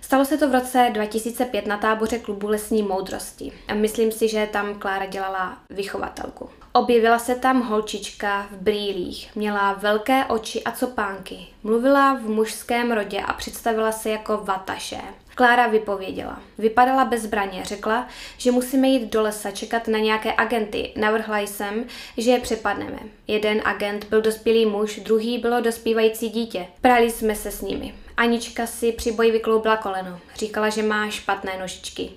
[0.00, 3.52] Stalo se to v roce 2005 na táboře klubu Lesní moudrosti.
[3.74, 6.50] Myslím si, že tam Klára dělala vychovatelku.
[6.72, 13.20] Objevila se tam holčička v brýlích, měla velké oči a copánky, mluvila v mužském rodě
[13.20, 15.00] a představila se jako Vataše.
[15.34, 16.40] Klára vypověděla.
[16.58, 20.92] Vypadala bez zbraně, řekla, že musíme jít do lesa čekat na nějaké agenty.
[20.96, 21.84] Navrhla jsem,
[22.16, 22.98] že je přepadneme.
[23.26, 26.66] Jeden agent byl dospělý muž, druhý bylo dospívající dítě.
[26.80, 27.94] Prali jsme se s nimi.
[28.16, 30.20] Anička si při boji vykloubila koleno.
[30.34, 32.10] Říkala, že má špatné nožičky.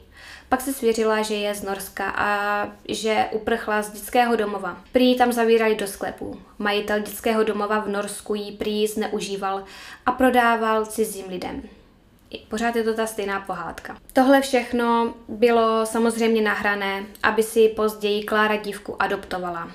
[0.50, 4.82] Pak se svěřila, že je z Norska a že uprchla z dětského domova.
[4.92, 6.42] Prý tam zavírali do sklepů.
[6.60, 9.64] Majitel dětského domova v Norsku jí prý zneužíval
[10.06, 11.62] a prodával cizím lidem.
[12.50, 13.98] Pořád je to ta stejná pohádka.
[14.14, 19.72] Tohle všechno bylo samozřejmě nahrané, aby si později Klára dívku adoptovala.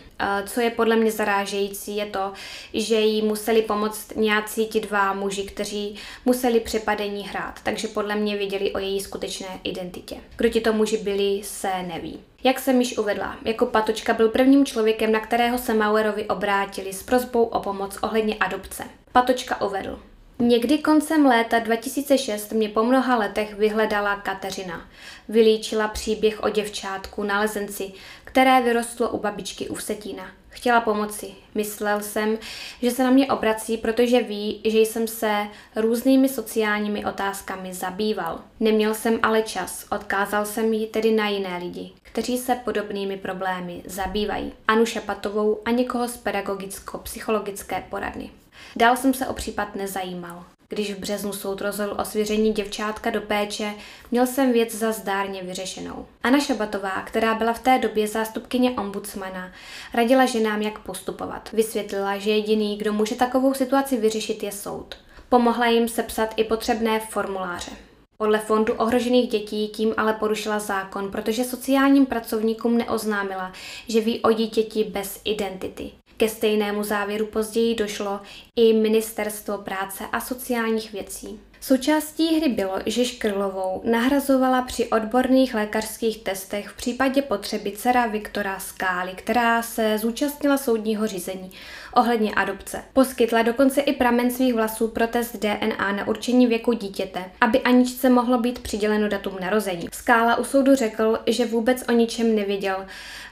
[0.46, 2.32] Co je podle mě zarážející, je to,
[2.74, 8.36] že jí museli pomoct nějací ti dva muži, kteří museli přepadení hrát, takže podle mě
[8.36, 10.16] věděli o její skutečné identitě.
[10.36, 12.20] Kdo ti to muži byli, se neví.
[12.44, 17.02] Jak jsem již uvedla, jako Patočka byl prvním člověkem, na kterého se Mauerovi obrátili s
[17.02, 18.84] prozbou o pomoc ohledně adopce.
[19.12, 19.98] Patočka uvedl.
[20.40, 24.86] Někdy koncem léta 2006 mě po mnoha letech vyhledala Kateřina.
[25.28, 27.92] Vylíčila příběh o děvčátku, nalezenci,
[28.24, 30.26] které vyrostlo u babičky u Vsetína.
[30.48, 31.26] Chtěla pomoci.
[31.54, 32.38] Myslel jsem,
[32.82, 38.40] že se na mě obrací, protože ví, že jsem se různými sociálními otázkami zabýval.
[38.60, 43.82] Neměl jsem ale čas, odkázal jsem ji tedy na jiné lidi, kteří se podobnými problémy
[43.86, 44.52] zabývají.
[44.68, 48.30] Anu Šapatovou a někoho z pedagogicko-psychologické poradny.
[48.76, 50.44] Dál jsem se o případ nezajímal.
[50.68, 53.74] Když v březnu soud rozhodl o svěření děvčátka do péče,
[54.10, 56.06] měl jsem věc za zdárně vyřešenou.
[56.22, 59.52] Anna Šabatová, která byla v té době zástupkyně ombudsmana,
[59.94, 61.52] radila ženám, jak postupovat.
[61.52, 64.94] Vysvětlila, že jediný, kdo může takovou situaci vyřešit, je soud.
[65.28, 67.72] Pomohla jim sepsat i potřebné formuláře.
[68.16, 73.52] Podle Fondu ohrožených dětí tím ale porušila zákon, protože sociálním pracovníkům neoznámila,
[73.88, 75.90] že ví o dítěti bez identity.
[76.20, 78.20] Ke stejnému závěru později došlo
[78.56, 81.40] i Ministerstvo práce a sociálních věcí.
[81.60, 88.58] Součástí hry bylo, že Škrlovou nahrazovala při odborných lékařských testech v případě potřeby dcera Viktora
[88.58, 91.50] Skály, která se zúčastnila soudního řízení
[91.94, 92.84] ohledně adopce.
[92.92, 98.10] Poskytla dokonce i pramen svých vlasů pro test DNA na určení věku dítěte, aby Aničce
[98.10, 99.88] mohlo být přiděleno datum narození.
[99.92, 102.86] Skála u soudu řekl, že vůbec o ničem nevěděl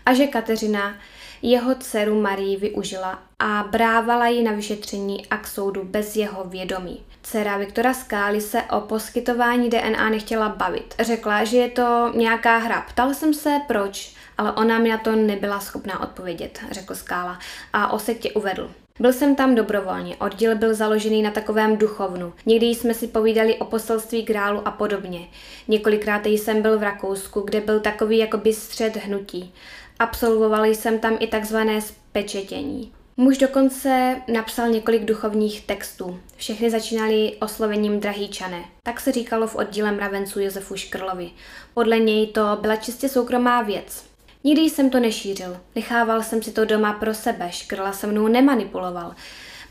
[0.07, 0.94] a že Kateřina
[1.42, 7.03] jeho dceru Marii využila a brávala ji na vyšetření a k soudu bez jeho vědomí.
[7.22, 10.94] Dcera Viktora Skály se o poskytování DNA nechtěla bavit.
[11.01, 12.87] Řekla, že je to nějaká hra.
[12.88, 17.38] Ptal jsem se, proč, ale ona mi na to nebyla schopná odpovědět, řekl Skála
[17.72, 18.70] a o sektě uvedl.
[19.01, 22.33] Byl jsem tam dobrovolně, oddíl byl založený na takovém duchovnu.
[22.46, 25.29] Někdy jsme si povídali o poselství grálu a podobně.
[25.68, 29.55] Několikrát jsem byl v Rakousku, kde byl takový jakoby střed hnutí.
[29.98, 32.92] Absolvoval jsem tam i takzvané spečetění.
[33.16, 36.20] Muž dokonce napsal několik duchovních textů.
[36.37, 38.64] Všechny začínaly oslovením Drahýčané.
[38.82, 41.30] Tak se říkalo v oddíle mravenců Josefu Škrlovi.
[41.74, 44.04] Podle něj to byla čistě soukromá věc.
[44.44, 45.61] Nikdy jsem to nešířil.
[45.74, 47.48] Nechával jsem si to doma pro sebe.
[47.52, 49.14] Škrla se mnou nemanipuloval.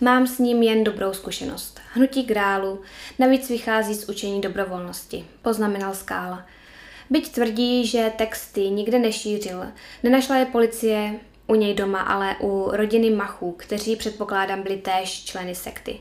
[0.02, 1.80] Mám s ním jen dobrou zkušenost.
[1.94, 2.82] Hnutí grálu
[3.20, 6.46] navíc vychází z učení dobrovolnosti, poznamenal Skála.
[7.10, 9.66] Byť tvrdí, že texty nikde nešířil,
[10.04, 15.56] nenašla je policie u něj doma, ale u rodiny Machů, kteří předpokládám byli též členy
[15.56, 16.00] sekty.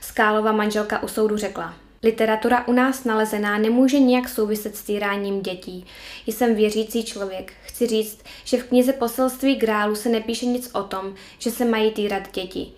[0.00, 5.86] Skálova manželka u soudu řekla, Literatura u nás nalezená nemůže nijak souviset s týráním dětí.
[6.26, 7.52] Jsem věřící člověk.
[7.62, 11.90] Chci říct, že v knize Poselství grálu se nepíše nic o tom, že se mají
[11.90, 12.72] týrat děti.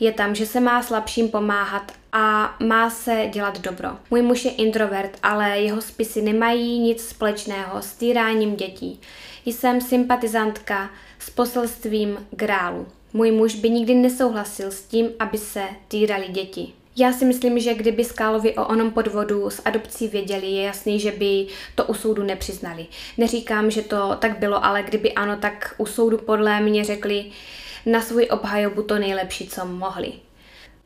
[0.00, 3.88] Je tam, že se má slabším pomáhat a má se dělat dobro.
[4.10, 9.00] Můj muž je introvert, ale jeho spisy nemají nic společného s týráním dětí.
[9.46, 12.86] Jsem sympatizantka s poselstvím grálu.
[13.12, 16.72] Můj muž by nikdy nesouhlasil s tím, aby se týrali děti.
[16.98, 21.12] Já si myslím, že kdyby Skálovi o onom podvodu s adopcí věděli, je jasný, že
[21.12, 22.86] by to u soudu nepřiznali.
[23.18, 27.24] Neříkám, že to tak bylo, ale kdyby ano, tak u soudu podle mě řekli
[27.86, 30.12] na svůj obhajobu to nejlepší, co mohli.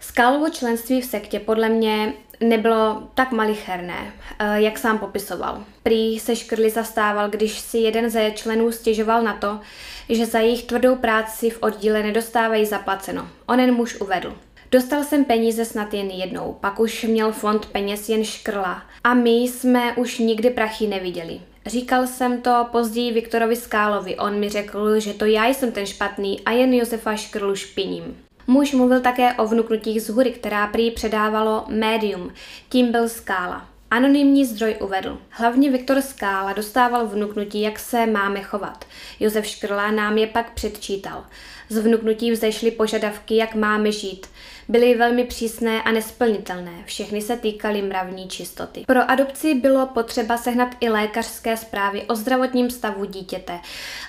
[0.01, 5.65] Skálovo členství v sektě podle mě nebylo tak malicherné, eh, jak sám popisoval.
[5.83, 9.61] Prý se škrli zastával, když si jeden ze členů stěžoval na to,
[10.09, 13.29] že za jejich tvrdou práci v oddíle nedostávají zaplaceno.
[13.47, 14.35] Onen muž uvedl.
[14.73, 19.31] Dostal jsem peníze snad jen jednou, pak už měl fond peněz jen škrla a my
[19.31, 21.41] jsme už nikdy prachy neviděli.
[21.67, 26.41] Říkal jsem to později Viktorovi Skálovi, on mi řekl, že to já jsem ten špatný
[26.41, 28.17] a jen Josefa Škrlu špiním.
[28.47, 32.33] Muž mluvil také o vnuknutích z hury, která prý předávalo médium,
[32.69, 33.67] tím byl Skála.
[33.91, 35.19] Anonymní zdroj uvedl.
[35.31, 38.85] Hlavně Viktor Skála dostával vnuknutí, jak se máme chovat.
[39.21, 41.25] Josef Škrla nám je pak předčítal.
[41.73, 44.27] Z vnuknutí vzešly požadavky, jak máme žít.
[44.69, 46.73] Byly velmi přísné a nesplnitelné.
[46.87, 48.85] Všechny se týkaly mravní čistoty.
[48.87, 53.59] Pro adopci bylo potřeba sehnat i lékařské zprávy o zdravotním stavu dítěte.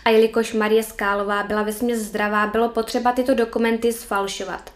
[0.06, 4.72] A jelikož Marie Skálová byla vesměs zdravá, bylo potřeba tyto dokumenty sfalšovat.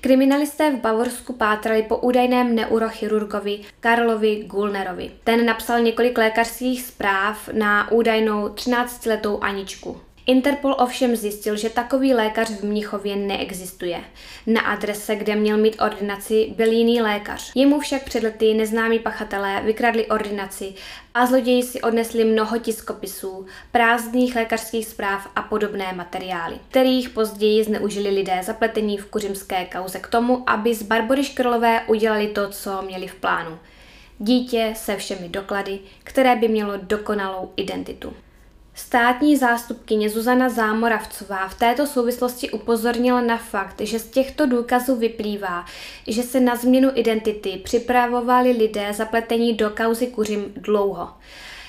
[0.00, 5.10] Kriminalisté v Bavorsku pátrali po údajném neurochirurgovi Karlovi Gulnerovi.
[5.24, 10.00] Ten napsal několik lékařských zpráv na údajnou 13-letou Aničku.
[10.26, 14.00] Interpol ovšem zjistil, že takový lékař v Mnichově neexistuje.
[14.46, 17.52] Na adrese, kde měl mít ordinaci, byl jiný lékař.
[17.54, 20.74] Jemu však před lety neznámí pachatelé vykradli ordinaci
[21.14, 28.10] a zloději si odnesli mnoho tiskopisů, prázdných lékařských zpráv a podobné materiály, kterých později zneužili
[28.10, 33.06] lidé zapletení v kuřimské kauze k tomu, aby z Barbory Škrlové udělali to, co měli
[33.06, 33.58] v plánu.
[34.18, 38.12] Dítě se všemi doklady, které by mělo dokonalou identitu.
[38.86, 45.64] Státní zástupkyně Zuzana Zámoravcová v této souvislosti upozornila na fakt, že z těchto důkazů vyplývá,
[46.06, 51.08] že se na změnu identity připravovali lidé zapletení do kauzy Kuřim dlouho.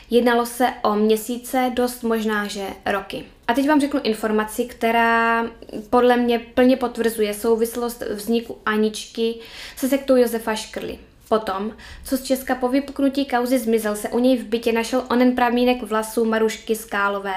[0.10, 3.26] Jednalo se o měsíce, dost možná, že roky.
[3.48, 5.46] A teď vám řeknu informaci, která
[5.90, 9.36] podle mě plně potvrzuje souvislost vzniku Aničky
[9.76, 11.00] se sektou Josefa Škrly.
[11.30, 11.72] Potom,
[12.06, 15.84] co z Česka po vypuknutí kauzy zmizel, se u něj v bytě našel onen pramínek
[15.84, 17.36] vlasů Marušky Skálové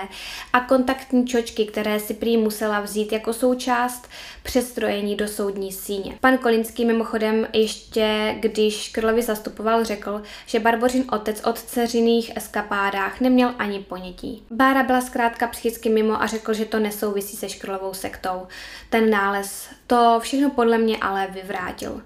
[0.52, 4.08] a kontaktní čočky, které si prý musela vzít jako součást
[4.42, 6.18] přestrojení do soudní síně.
[6.20, 13.54] Pan Kolinský mimochodem ještě, když Krlovi zastupoval, řekl, že Barbořin otec od dceřiných eskapádách neměl
[13.58, 14.42] ani ponětí.
[14.50, 18.46] Bára byla zkrátka psychicky mimo a řekl, že to nesouvisí se Škrlovou sektou.
[18.90, 22.02] Ten nález to všechno podle mě ale vyvrátil.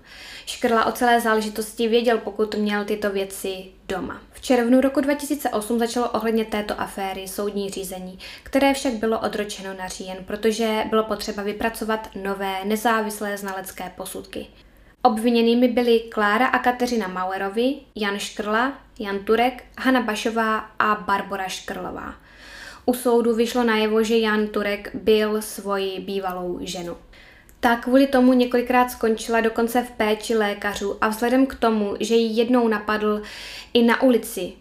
[0.50, 4.20] Škrla o celé záležitosti věděl, pokud měl tyto věci doma.
[4.32, 9.88] V červnu roku 2008 začalo ohledně této aféry soudní řízení, které však bylo odročeno na
[9.88, 14.46] říjen, protože bylo potřeba vypracovat nové nezávislé znalecké posudky.
[15.02, 22.14] Obviněnými byli Klára a Kateřina Mauerovi, Jan Škrla, Jan Turek, Hanna Bašová a Barbara Škrlová.
[22.86, 26.96] U soudu vyšlo najevo, že Jan Turek byl svoji bývalou ženu.
[27.60, 32.38] Ta kvůli tomu několikrát skončila dokonce v péči lékařů a vzhledem k tomu, že ji
[32.38, 33.22] jednou napadl
[33.74, 34.52] i na ulici,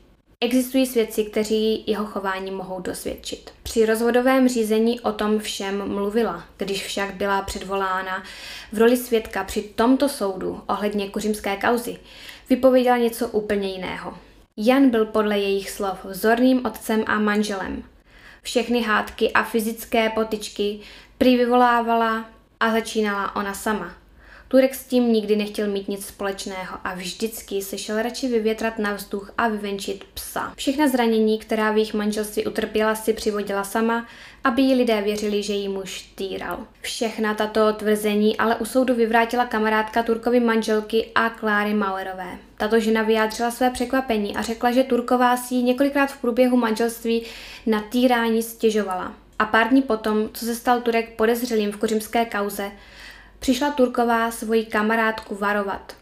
[0.42, 3.52] Existují svědci, kteří jeho chování mohou dosvědčit.
[3.64, 8.24] Při rozvodovém řízení o tom všem mluvila, když však byla předvolána
[8.72, 11.98] v roli svědka při tomto soudu ohledně kuřimské kauzy,
[12.50, 14.18] vypověděla něco úplně jiného.
[14.58, 17.84] Jan byl podle jejich slov vzorným otcem a manželem.
[18.42, 20.80] Všechny hádky a fyzické potičky
[21.18, 22.26] prý vyvolávala
[22.60, 23.94] a začínala ona sama.
[24.52, 28.94] Turek s tím nikdy nechtěl mít nic společného a vždycky se šel radši vyvětrat na
[28.94, 30.54] vzduch a vyvenčit psa.
[30.58, 34.08] Všechna zranění, která v jejich manželství utrpěla, si přivodila sama,
[34.44, 36.60] aby jí lidé věřili, že jí muž týral.
[36.82, 42.38] Všechna tato tvrzení ale u soudu vyvrátila kamarádka Turkovi manželky a Kláry Mauerové.
[42.58, 47.24] Tato žena vyjádřila své překvapení a řekla, že Turková si několikrát v průběhu manželství
[47.66, 49.16] na týrání stěžovala.
[49.40, 52.72] A pár dní potom, co se stal Turek podezřelým v kořimské kauze,
[53.40, 55.96] přišla Turková svoji kamarádku varovat,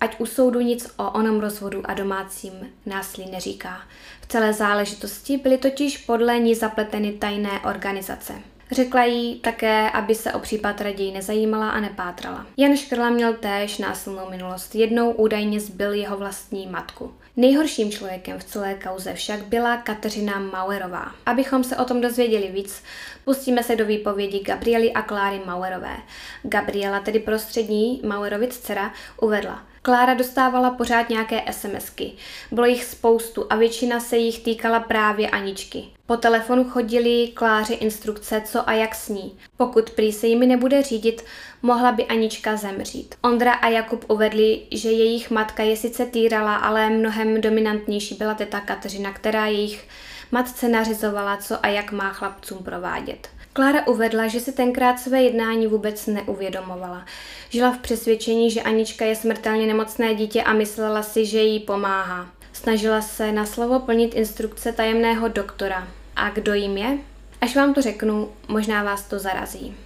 [0.00, 2.52] ať u soudu nic o onom rozvodu a domácím
[2.86, 3.80] násilí neříká.
[4.20, 8.32] V celé záležitosti byly totiž podle ní zapleteny tajné organizace.
[8.70, 12.46] Řekla jí také, aby se o případ raději nezajímala a nepátrala.
[12.56, 14.74] Jan Škrla měl též násilnou minulost.
[14.74, 17.14] Jednou údajně zbyl jeho vlastní matku.
[17.38, 21.14] Nejhorším člověkem v celé kauze však byla Kateřina Mauerová.
[21.26, 22.82] Abychom se o tom dozvěděli víc,
[23.24, 25.96] pustíme se do výpovědi Gabriely a Kláry Mauerové.
[26.42, 32.12] Gabriela, tedy prostřední Mauerovic dcera, uvedla– Klára dostávala pořád nějaké SMSky.
[32.52, 35.84] Bylo jich spoustu a většina se jich týkala právě Aničky.
[36.06, 39.38] Po telefonu chodili Kláře instrukce, co a jak sní.
[39.56, 41.24] Pokud prý se jimi nebude řídit,
[41.62, 43.14] mohla by Anička zemřít.
[43.22, 48.60] Ondra a Jakub uvedli, že jejich matka je sice týrala, ale mnohem dominantnější byla teta
[48.60, 49.88] Kateřina, která jejich
[50.30, 53.28] matce nařizovala, co a jak má chlapcům provádět.
[53.52, 57.04] Klára uvedla, že si tenkrát své jednání vůbec neuvědomovala.
[57.50, 62.28] Žila v přesvědčení, že Anička je smrtelně nemocné dítě a myslela si, že jí pomáhá.
[62.52, 65.88] Snažila se na slovo plnit instrukce tajemného doktora.
[66.16, 66.98] A kdo jim je?
[67.40, 69.76] Až vám to řeknu, možná vás to zarazí.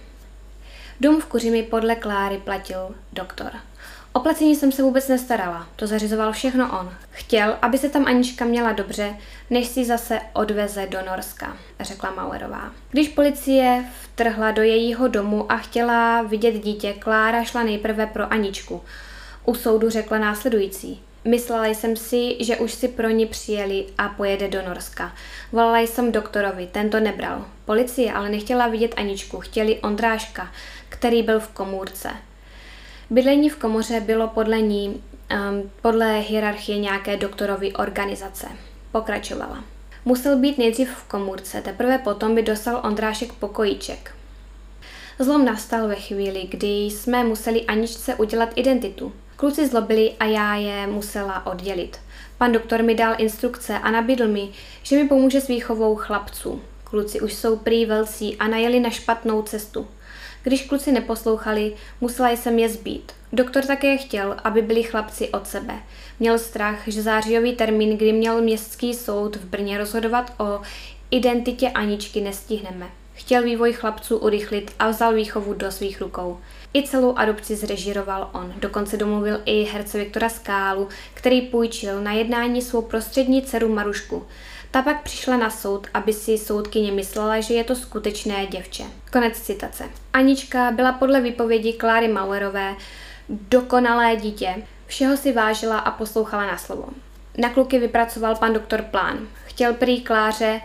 [0.99, 3.51] Dům v Kuřimi podle Kláry platil doktor.
[4.15, 6.93] O placení jsem se vůbec nestarala, to zařizoval všechno on.
[7.11, 9.15] Chtěl, aby se tam Anička měla dobře,
[9.49, 12.71] než si zase odveze do Norska, řekla Mauerová.
[12.91, 18.81] Když policie vtrhla do jejího domu a chtěla vidět dítě, Klára šla nejprve pro Aničku.
[19.45, 21.01] U soudu řekla následující.
[21.25, 25.15] Myslela jsem si, že už si pro ní přijeli a pojede do Norska.
[25.51, 27.45] Volala jsem doktorovi, ten to nebral.
[27.65, 30.51] Policie ale nechtěla vidět Aničku, chtěli Ondráška,
[30.89, 32.09] který byl v komůrce.
[33.13, 38.47] Bydlení v komoře bylo podle ní, um, podle hierarchie nějaké doktorovy organizace.
[38.91, 39.63] Pokračovala.
[40.05, 44.15] Musel být nejdřív v komůrce, teprve potom by dostal Ondrášek pokojíček.
[45.19, 49.13] Zlom nastal ve chvíli, kdy jsme museli Aničce udělat identitu.
[49.35, 51.99] Kluci zlobili a já je musela oddělit.
[52.37, 54.49] Pan doktor mi dal instrukce a nabídl mi,
[54.83, 56.61] že mi pomůže s výchovou chlapců.
[56.83, 59.87] Kluci už jsou prý velcí a najeli na špatnou cestu.
[60.43, 63.11] Když kluci neposlouchali, musela jsem je zbít.
[63.33, 65.73] Doktor také chtěl, aby byli chlapci od sebe.
[66.19, 70.61] Měl strach, že zářijový termín, kdy měl městský soud v Brně rozhodovat o
[71.11, 72.89] identitě Aničky, nestihneme.
[73.13, 76.39] Chtěl vývoj chlapců urychlit a vzal výchovu do svých rukou.
[76.73, 78.53] I celou adopci zrežíroval on.
[78.57, 84.23] Dokonce domluvil i herce Viktora Skálu, který půjčil na jednání svou prostřední dceru Marušku.
[84.73, 88.83] Ta pak přišla na soud, aby si soudkyně myslela, že je to skutečné děvče.
[89.11, 89.83] Konec citace.
[90.13, 92.75] Anička byla podle výpovědi Kláry Mauerové
[93.29, 94.55] dokonalé dítě.
[94.87, 96.85] Všeho si vážila a poslouchala na slovo.
[97.37, 99.27] Na kluky vypracoval pan doktor plán.
[99.45, 100.61] Chtěl prý Kláře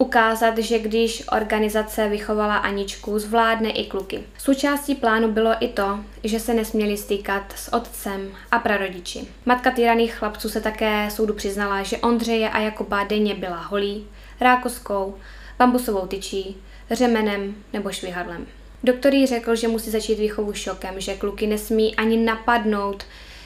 [0.00, 4.22] ukázat, že když organizace vychovala Aničku, zvládne i kluky.
[4.38, 9.28] Součástí plánu bylo i to, že se nesměli stýkat s otcem a prarodiči.
[9.46, 14.06] Matka týraných chlapců se také soudu přiznala, že Ondřeje a Jakuba denně byla holí,
[14.40, 15.14] rákoskou,
[15.58, 16.56] bambusovou tyčí,
[16.90, 18.46] řemenem nebo švihadlem.
[18.84, 23.04] Doktor jí řekl, že musí začít výchovu šokem, že kluky nesmí ani napadnout,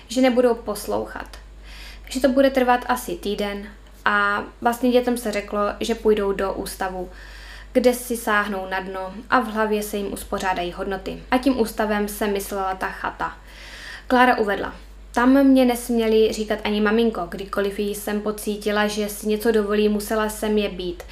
[0.09, 1.37] že nebudou poslouchat.
[2.09, 3.69] Že to bude trvat asi týden
[4.05, 7.11] a vlastně dětem se řeklo, že půjdou do ústavu,
[7.73, 11.23] kde si sáhnou na dno a v hlavě se jim uspořádají hodnoty.
[11.31, 13.37] A tím ústavem se myslela ta chata.
[14.07, 14.75] Klára uvedla,
[15.15, 20.29] tam mě nesměli říkat ani maminko, kdykoliv jí jsem pocítila, že si něco dovolí, musela
[20.29, 21.03] jsem je být.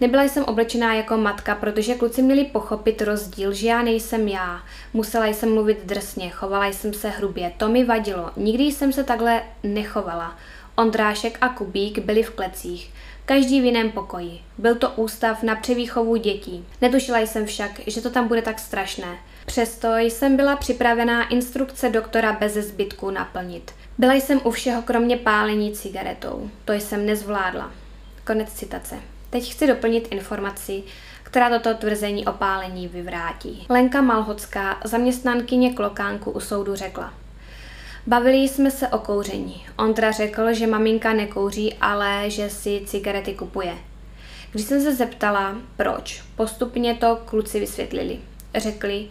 [0.00, 4.62] Nebyla jsem oblečená jako matka, protože kluci měli pochopit rozdíl, že já nejsem já.
[4.92, 8.30] Musela jsem mluvit drsně, chovala jsem se hrubě, to mi vadilo.
[8.36, 10.36] Nikdy jsem se takhle nechovala.
[10.76, 12.92] Ondrášek a Kubík byli v klecích,
[13.24, 14.40] každý v jiném pokoji.
[14.58, 16.64] Byl to ústav na převýchovu dětí.
[16.80, 19.18] Netušila jsem však, že to tam bude tak strašné.
[19.46, 23.72] Přesto jsem byla připravená instrukce doktora bez zbytku naplnit.
[23.98, 26.50] Byla jsem u všeho kromě pálení cigaretou.
[26.64, 27.70] To jsem nezvládla.
[28.26, 28.96] Konec citace.
[29.30, 30.82] Teď chci doplnit informaci,
[31.22, 33.66] která toto tvrzení o pálení vyvrátí.
[33.68, 37.14] Lenka Malhocká, zaměstnankyně klokánku u soudu řekla.
[38.06, 39.64] Bavili jsme se o kouření.
[39.78, 43.74] Ondra řekl, že maminka nekouří, ale že si cigarety kupuje.
[44.52, 48.18] Když jsem se zeptala, proč, postupně to kluci vysvětlili.
[48.54, 49.06] Řekli,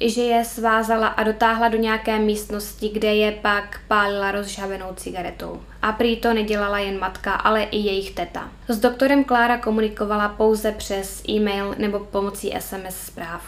[0.00, 5.60] že je svázala a dotáhla do nějaké místnosti, kde je pak pálila rozžhavenou cigaretou.
[5.82, 8.50] A prý to nedělala jen matka, ale i jejich teta.
[8.68, 13.42] S doktorem Klára komunikovala pouze přes e-mail nebo pomocí SMS zpráv.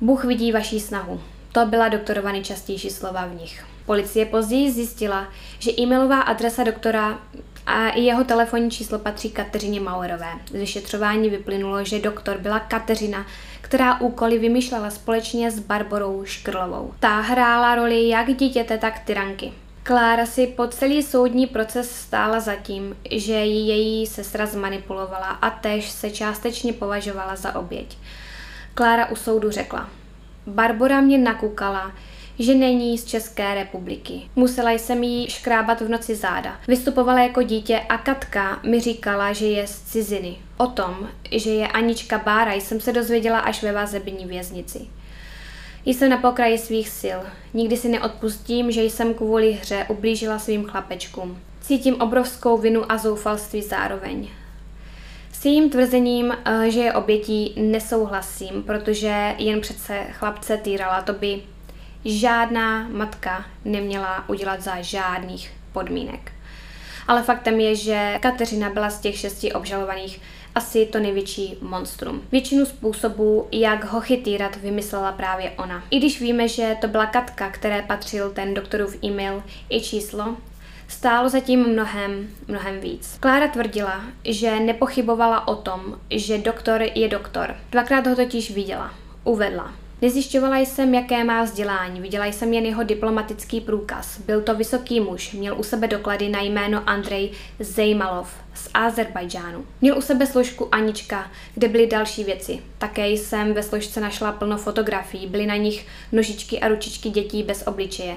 [0.00, 1.20] Bůh vidí vaší snahu.
[1.52, 3.64] To byla doktorova nejčastější slova v nich.
[3.88, 5.28] Policie později zjistila,
[5.58, 7.18] že e-mailová adresa doktora
[7.66, 10.32] a i jeho telefonní číslo patří Kateřině Mauerové.
[10.50, 13.26] Z vyšetřování vyplynulo, že doktor byla Kateřina,
[13.60, 16.92] která úkoly vymýšlela společně s Barborou Škrlovou.
[17.00, 19.52] Ta hrála roli jak dítěte, tak tyranky.
[19.82, 25.50] Klára si po celý soudní proces stála za tím, že ji její sestra zmanipulovala a
[25.50, 27.98] též se částečně považovala za oběť.
[28.74, 29.88] Klára u soudu řekla,
[30.46, 31.92] Barbora mě nakukala,
[32.38, 34.22] že není z České republiky.
[34.36, 36.60] Musela jsem jí škrábat v noci záda.
[36.68, 40.36] Vystupovala jako dítě a Katka mi říkala, že je z ciziny.
[40.56, 44.78] O tom, že je Anička Bára, jsem se dozvěděla až ve vazební věznici.
[45.86, 47.18] Jsem na pokraji svých sil.
[47.54, 51.38] Nikdy si neodpustím, že jsem kvůli hře ublížila svým chlapečkům.
[51.60, 54.28] Cítím obrovskou vinu a zoufalství zároveň.
[55.32, 61.42] S jejím tvrzením, eh, že je obětí, nesouhlasím, protože jen přece chlapce týrala, to by
[62.08, 66.32] žádná matka neměla udělat za žádných podmínek.
[67.08, 70.20] Ale faktem je, že Kateřina byla z těch šesti obžalovaných
[70.54, 72.22] asi to největší monstrum.
[72.32, 75.84] Většinu způsobů, jak ho chytírat, vymyslela právě ona.
[75.90, 80.36] I když víme, že to byla Katka, které patřil ten doktorův e-mail i číslo,
[80.88, 83.16] stálo zatím mnohem, mnohem víc.
[83.20, 87.56] Klára tvrdila, že nepochybovala o tom, že doktor je doktor.
[87.70, 88.94] Dvakrát ho totiž viděla.
[89.24, 89.87] Uvedla.
[90.02, 94.20] Nezjišťovala jsem, jaké má vzdělání, viděla jsem jen jeho diplomatický průkaz.
[94.20, 97.30] Byl to vysoký muž, měl u sebe doklady na jméno Andrej
[97.60, 99.64] Zejmalov z Azerbajdžánu.
[99.80, 102.58] Měl u sebe složku Anička, kde byly další věci.
[102.78, 107.66] Také jsem ve složce našla plno fotografií, byly na nich nožičky a ručičky dětí bez
[107.66, 108.16] obličeje.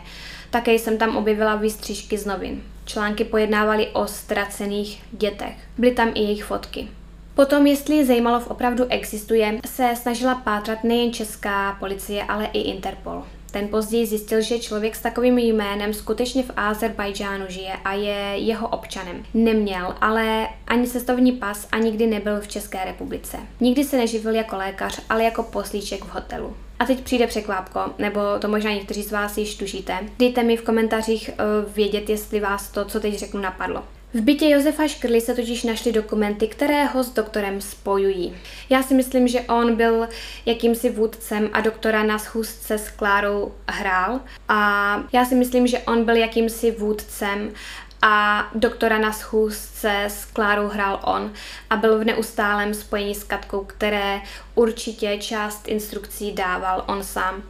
[0.49, 2.63] Také jsem tam objevila výstřižky z novin.
[2.85, 5.53] Články pojednávaly o ztracených dětech.
[5.77, 6.87] Byly tam i jejich fotky.
[7.41, 13.23] Potom, jestli Zejmalov opravdu existuje, se snažila pátrat nejen česká policie, ale i Interpol.
[13.51, 18.67] Ten později zjistil, že člověk s takovým jménem skutečně v Azerbajdžánu žije a je jeho
[18.67, 19.25] občanem.
[19.33, 23.37] Neměl ale ani cestovní pas a nikdy nebyl v České republice.
[23.59, 26.55] Nikdy se neživil jako lékař, ale jako poslíček v hotelu.
[26.79, 29.97] A teď přijde překvápko, nebo to možná někteří z vás již tušíte.
[30.19, 33.83] Dejte mi v komentářích uh, vědět, jestli vás to, co teď řeknu, napadlo.
[34.13, 38.35] V bytě Josefa Škrly se totiž našly dokumenty, které ho s doktorem spojují.
[38.69, 40.07] Já si myslím, že on byl
[40.45, 46.05] jakýmsi vůdcem a doktora na schůzce s Klárou hrál a já si myslím, že on
[46.05, 47.53] byl jakýmsi vůdcem
[48.01, 51.33] a doktora na schůzce s Klárou hrál on
[51.69, 54.21] a byl v neustálém spojení s Katkou, které
[54.55, 57.43] určitě část instrukcí dával on sám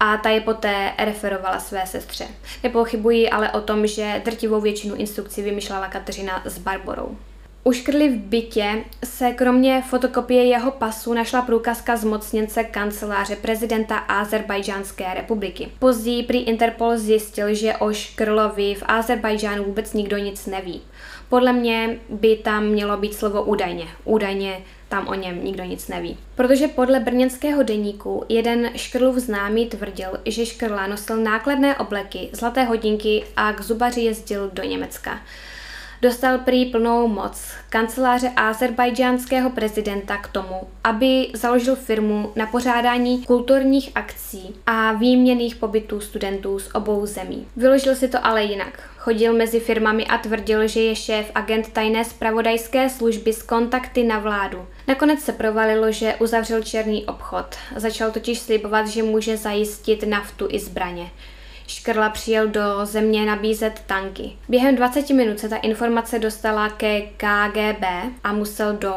[0.00, 2.24] a ta je poté referovala své sestře.
[2.62, 7.16] Nepochybuji ale o tom, že drtivou většinu instrukcí vymýšlela Kateřina s Barborou.
[7.64, 15.14] U Škrly v bytě se kromě fotokopie jeho pasu našla průkazka zmocněnce kanceláře prezidenta Azerbajdžánské
[15.14, 15.68] republiky.
[15.78, 20.82] Později prý Interpol zjistil, že o Škrlovi v Azerbajdžánu vůbec nikdo nic neví.
[21.28, 23.88] Podle mě by tam mělo být slovo údajně.
[24.04, 26.18] Údajně tam o něm nikdo nic neví.
[26.34, 33.24] Protože podle brněnského deníku jeden Škrlův známý tvrdil, že Škrla nosil nákladné obleky, zlaté hodinky
[33.36, 35.20] a k zubaři jezdil do Německa.
[36.02, 43.90] Dostal prý plnou moc kanceláře azerbajdžánského prezidenta k tomu, aby založil firmu na pořádání kulturních
[43.94, 47.46] akcí a výměných pobytů studentů z obou zemí.
[47.56, 48.90] Vyložil si to ale jinak.
[49.08, 54.18] Chodil mezi firmami a tvrdil, že je šéf agent tajné spravodajské služby s kontakty na
[54.18, 54.66] vládu.
[54.88, 57.56] Nakonec se provalilo, že uzavřel černý obchod.
[57.76, 61.10] Začal totiž slibovat, že může zajistit naftu i zbraně.
[61.68, 64.32] Škrla přijel do země nabízet tanky.
[64.48, 67.84] Během 20 minut se ta informace dostala ke KGB
[68.24, 68.94] a musel do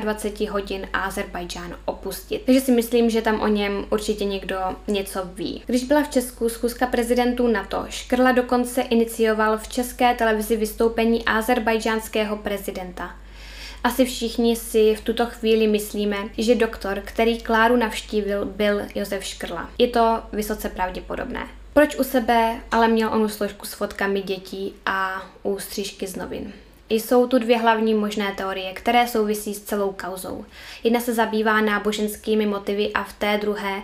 [0.00, 2.42] 24 hodin Azerbajdžán opustit.
[2.46, 4.58] Takže si myslím, že tam o něm určitě někdo
[4.88, 5.62] něco ví.
[5.66, 12.36] Když byla v Česku schůzka prezidentů NATO, Škrla dokonce inicioval v české televizi vystoupení azerbajdžánského
[12.36, 13.10] prezidenta.
[13.84, 19.70] Asi všichni si v tuto chvíli myslíme, že doktor, který Kláru navštívil, byl Josef Škrla.
[19.78, 21.57] Je to vysoce pravděpodobné.
[21.78, 26.52] Proč u sebe ale měl onu složku s fotkami dětí a ústřížky z novin?
[26.88, 30.44] Jsou tu dvě hlavní možné teorie, které souvisí s celou kauzou.
[30.84, 33.82] Jedna se zabývá náboženskými motivy a v té druhé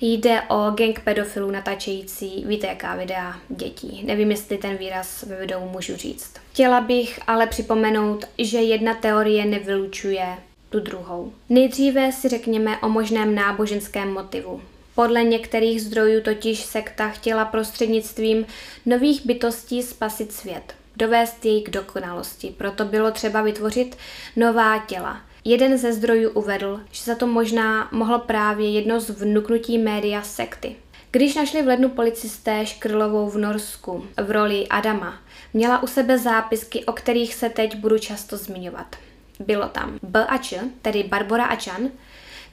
[0.00, 4.02] jde o gang pedofilů natáčející, víte jaká videa, dětí.
[4.06, 6.32] Nevím, jestli ten výraz ve videu můžu říct.
[6.52, 10.26] Chtěla bych ale připomenout, že jedna teorie nevylučuje
[10.70, 11.32] tu druhou.
[11.48, 14.62] Nejdříve si řekněme o možném náboženském motivu.
[14.98, 18.46] Podle některých zdrojů totiž sekta chtěla prostřednictvím
[18.86, 22.54] nových bytostí spasit svět, dovést jej k dokonalosti.
[22.58, 23.96] Proto bylo třeba vytvořit
[24.36, 25.20] nová těla.
[25.44, 30.76] Jeden ze zdrojů uvedl, že za to možná mohlo právě jedno z vnuknutí média sekty.
[31.10, 35.18] Když našli v lednu policisté Škrlovou v Norsku v roli Adama,
[35.52, 38.96] měla u sebe zápisky, o kterých se teď budu často zmiňovat.
[39.40, 41.90] Bylo tam B a Č, tedy Barbara Ačan,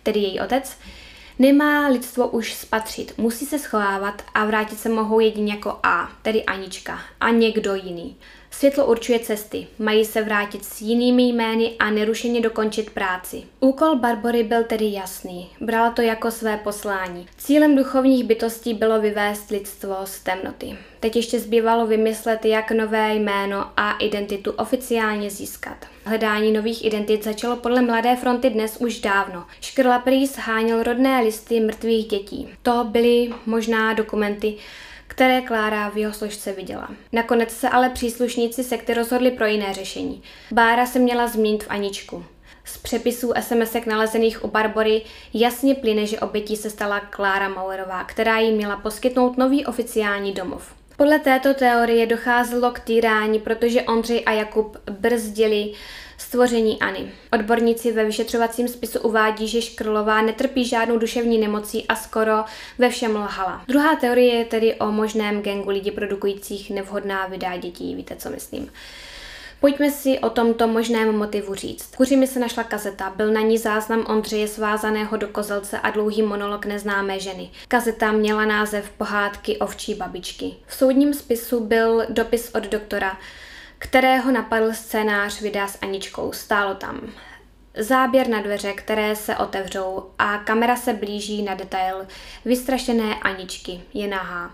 [0.03, 0.77] tedy její otec,
[1.39, 6.43] Nemá lidstvo už spatřit, musí se schovávat a vrátit se mohou jedině jako A, tedy
[6.43, 8.15] Anička, a někdo jiný.
[8.57, 13.43] Světlo určuje cesty, mají se vrátit s jinými jmény a nerušeně dokončit práci.
[13.59, 17.27] Úkol Barbory byl tedy jasný, brala to jako své poslání.
[17.37, 20.77] Cílem duchovních bytostí bylo vyvést lidstvo z temnoty.
[20.99, 25.77] Teď ještě zbývalo vymyslet, jak nové jméno a identitu oficiálně získat.
[26.05, 29.45] Hledání nových identit začalo podle Mladé fronty dnes už dávno.
[29.61, 32.49] Škrla prý sháněl rodné listy mrtvých dětí.
[32.61, 34.55] To byly možná dokumenty,
[35.07, 36.89] které Klára v jeho složce viděla.
[37.11, 40.23] Nakonec se ale příslušníci sekty rozhodli pro jiné řešení.
[40.51, 42.25] Bára se měla změnit v Aničku.
[42.65, 45.01] Z přepisů sms nalezených u Barbory
[45.33, 50.73] jasně plyne, že obětí se stala Klára Mauerová, která jí měla poskytnout nový oficiální domov.
[50.97, 55.71] Podle této teorie docházelo k týrání, protože Ondřej a Jakub brzdili
[56.17, 57.11] stvoření Ani.
[57.31, 62.43] Odborníci ve vyšetřovacím spisu uvádí, že Škrlová netrpí žádnou duševní nemocí a skoro
[62.77, 63.61] ve všem lhala.
[63.67, 67.95] Druhá teorie je tedy o možném gengu lidí produkujících nevhodná videa dětí.
[67.95, 68.71] Víte, co myslím?
[69.59, 71.95] Pojďme si o tomto možném motivu říct.
[71.95, 76.21] Kuři mi se našla kazeta, byl na ní záznam Ondřeje svázaného do kozelce a dlouhý
[76.21, 77.49] monolog neznámé ženy.
[77.67, 80.55] Kazeta měla název Pohádky ovčí babičky.
[80.67, 83.17] V soudním spisu byl dopis od doktora,
[83.79, 86.31] kterého napadl scénář videa s Aničkou.
[86.31, 87.01] Stálo tam
[87.77, 92.07] záběr na dveře, které se otevřou a kamera se blíží na detail
[92.45, 93.81] vystrašené Aničky.
[93.93, 94.53] Je nahá.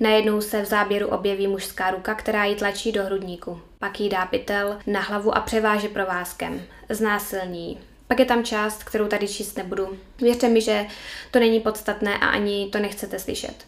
[0.00, 3.60] Najednou se v záběru objeví mužská ruka, která ji tlačí do hrudníku.
[3.78, 6.62] Pak jí dá pytel na hlavu a převáže provázkem.
[6.88, 7.78] Znásilní.
[8.06, 9.98] Pak je tam část, kterou tady číst nebudu.
[10.20, 10.86] Věřte mi, že
[11.30, 13.66] to není podstatné a ani to nechcete slyšet.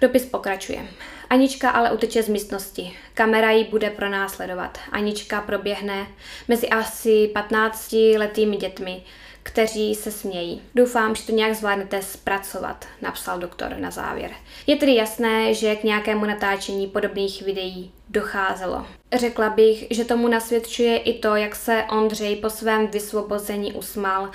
[0.00, 0.88] Dopis pokračuje.
[1.30, 2.96] Anička ale uteče z místnosti.
[3.14, 4.78] Kamera ji bude pronásledovat.
[4.92, 6.06] Anička proběhne
[6.48, 9.02] mezi asi 15 letými dětmi,
[9.42, 10.62] kteří se smějí.
[10.74, 14.30] Doufám, že to nějak zvládnete zpracovat, napsal doktor na závěr.
[14.66, 18.86] Je tedy jasné, že k nějakému natáčení podobných videí docházelo.
[19.12, 24.30] Řekla bych, že tomu nasvědčuje i to, jak se Ondřej po svém vysvobození usmál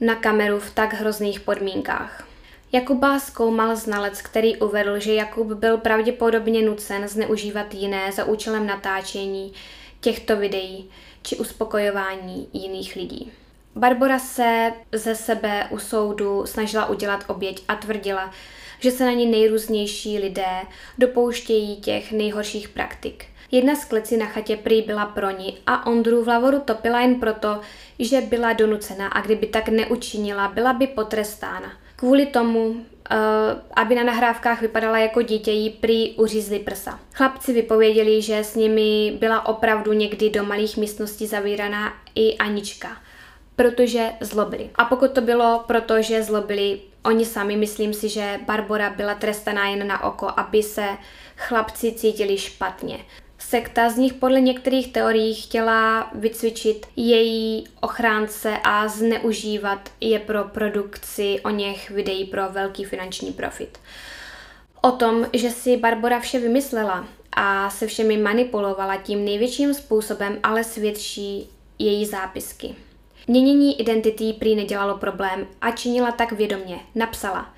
[0.00, 2.29] na kameru v tak hrozných podmínkách.
[2.72, 9.52] Jakuba zkoumal znalec, který uvedl, že Jakub byl pravděpodobně nucen zneužívat jiné za účelem natáčení
[10.00, 10.90] těchto videí
[11.22, 13.32] či uspokojování jiných lidí.
[13.76, 18.30] Barbara se ze sebe u soudu snažila udělat oběť a tvrdila,
[18.80, 20.62] že se na ní nejrůznější lidé
[20.98, 23.24] dopouštějí těch nejhorších praktik.
[23.50, 27.20] Jedna z kleci na chatě prý byla pro ní a Ondru v lavoru topila jen
[27.20, 27.60] proto,
[27.98, 31.72] že byla donucena a kdyby tak neučinila, byla by potrestána.
[32.00, 32.76] Kvůli tomu,
[33.10, 33.16] eh,
[33.76, 37.00] aby na nahrávkách vypadala jako dítě, jí prý uřízli prsa.
[37.12, 42.88] Chlapci vypověděli, že s nimi byla opravdu někdy do malých místností zavíraná i Anička,
[43.56, 44.70] protože zlobili.
[44.74, 49.68] A pokud to bylo proto, že zlobili oni sami, myslím si, že Barbara byla trestaná
[49.68, 50.86] jen na oko, aby se
[51.36, 52.98] chlapci cítili špatně.
[53.50, 61.40] Sekta z nich podle některých teorií chtěla vycvičit její ochránce a zneužívat je pro produkci
[61.44, 63.78] o něch videí pro velký finanční profit.
[64.80, 70.64] O tom, že si Barbara vše vymyslela a se všemi manipulovala tím největším způsobem, ale
[70.64, 71.48] svědčí
[71.78, 72.74] její zápisky.
[73.28, 76.80] Měnění identity prý nedělalo problém a činila tak vědomně.
[76.94, 77.54] Napsala.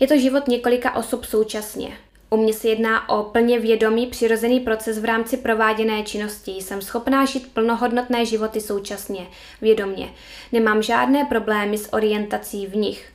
[0.00, 1.96] Je to život několika osob současně.
[2.30, 6.50] U mě se jedná o plně vědomý přirozený proces v rámci prováděné činnosti.
[6.50, 9.26] Jsem schopná žít plnohodnotné životy současně,
[9.60, 10.12] vědomně.
[10.52, 13.12] Nemám žádné problémy s orientací v nich.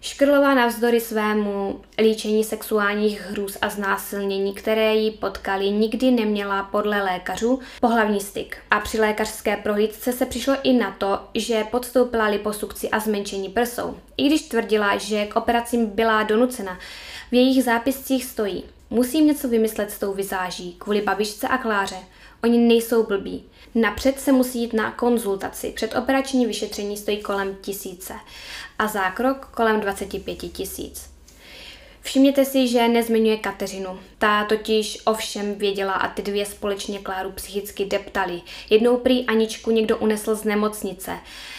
[0.00, 7.60] Škrlová navzdory svému líčení sexuálních hrůz a znásilnění, které jí potkali, nikdy neměla podle lékařů
[7.80, 8.56] pohlavní styk.
[8.70, 13.96] A při lékařské prohlídce se přišlo i na to, že podstoupila liposukci a zmenšení prsou.
[14.16, 16.78] I když tvrdila, že k operacím byla donucena,
[17.30, 18.64] v jejich zápiscích stojí.
[18.90, 21.96] Musím něco vymyslet s tou vizáží, kvůli babičce a Kláře.
[22.44, 23.44] Oni nejsou blbí.
[23.74, 25.72] Napřed se musí jít na konzultaci.
[25.76, 28.14] Předoperační vyšetření stojí kolem tisíce
[28.78, 31.17] a zákrok kolem 25 tisíc.
[32.08, 33.98] Všimněte si, že nezmiňuje Kateřinu.
[34.18, 38.42] Ta totiž ovšem věděla a ty dvě společně Kláru psychicky deptali.
[38.70, 41.18] Jednou prý Aničku někdo unesl z nemocnice.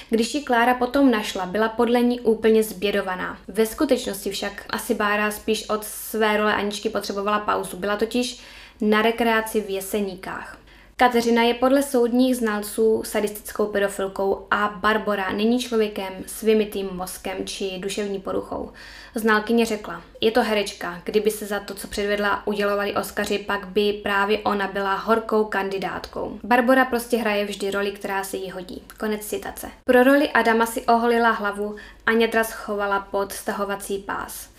[0.10, 3.38] Když ji Klára potom našla, byla podle ní úplně zbědovaná.
[3.48, 7.78] Ve skutečnosti však asi Bára spíš od své role Aničky potřebovala pauzu.
[7.78, 8.40] Byla totiž
[8.82, 10.58] na rekreaci v Jeseníkách.
[10.96, 17.80] Kateřina je podle soudních znalců sadistickou pedofilkou a Barbora není člověkem s vymitým mozkem či
[17.80, 18.72] duševní poruchou.
[19.16, 23.94] Znalkyně řekla, je to herečka, kdyby se za to, co předvedla, udělovali Oscaři, pak by
[24.04, 26.40] právě ona byla horkou kandidátkou.
[26.44, 28.84] Barbora prostě hraje vždy roli, která se jí hodí.
[29.00, 29.72] Konec citace.
[29.84, 34.50] Pro roli Adama si oholila hlavu a Nědra schovala pod stahovací pás.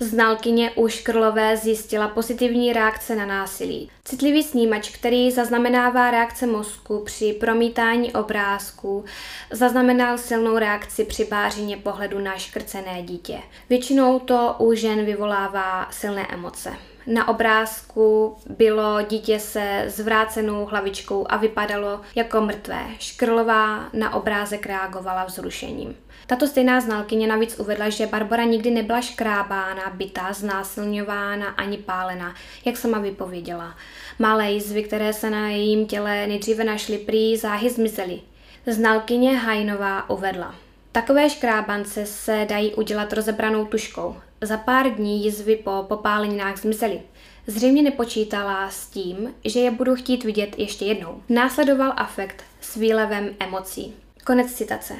[0.00, 3.90] Znalkyně u Škrlové zjistila pozitivní reakce na násilí.
[4.04, 9.04] Citlivý snímač, který zaznamenává reakce mozku při promítání obrázků,
[9.50, 13.38] zaznamenal silnou reakci při bářině pohledu na škrcené dítě.
[13.68, 16.72] Většinou to u žen vyvolává silné emoce.
[17.06, 22.86] Na obrázku bylo dítě se zvrácenou hlavičkou a vypadalo jako mrtvé.
[22.98, 25.96] Škrlová na obrázek reagovala vzrušením.
[26.26, 32.76] Tato stejná znalkyně navíc uvedla, že Barbara nikdy nebyla škrábána, bytá, znásilňována ani pálena, jak
[32.76, 33.74] sama vypověděla.
[34.18, 38.20] Malé jizvy, které se na jejím těle nejdříve našly, prý záhy zmizely.
[38.66, 40.54] Znalkyně Hajnová uvedla.
[40.92, 44.16] Takové škrábance se dají udělat rozebranou tuškou.
[44.40, 47.00] Za pár dní jizvy po popáleninách zmizely.
[47.46, 51.22] Zřejmě nepočítala s tím, že je budu chtít vidět ještě jednou.
[51.28, 53.94] Následoval afekt s výlevem emocí.
[54.26, 54.94] Konec citace.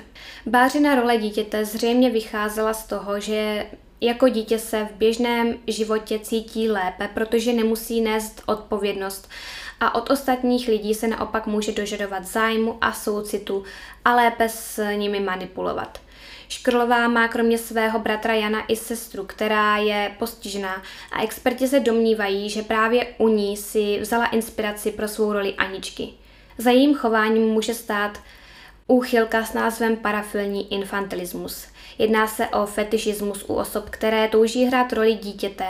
[0.46, 3.66] Bářina role dítěte zřejmě vycházela z toho, že
[4.00, 9.28] jako dítě se v běžném životě cítí lépe, protože nemusí nést odpovědnost
[9.80, 13.64] a od ostatních lidí se naopak může dožadovat zájmu a soucitu
[14.04, 16.00] a lépe s nimi manipulovat.
[16.48, 22.50] Škrlová má kromě svého bratra Jana i sestru, která je postižená a experti se domnívají,
[22.50, 26.08] že právě u ní si vzala inspiraci pro svou roli Aničky.
[26.58, 28.18] Za jejím chováním může stát
[28.86, 31.66] úchylka s názvem parafilní infantilismus.
[31.98, 35.66] Jedná se o fetišismus u osob, které touží hrát roli dítěte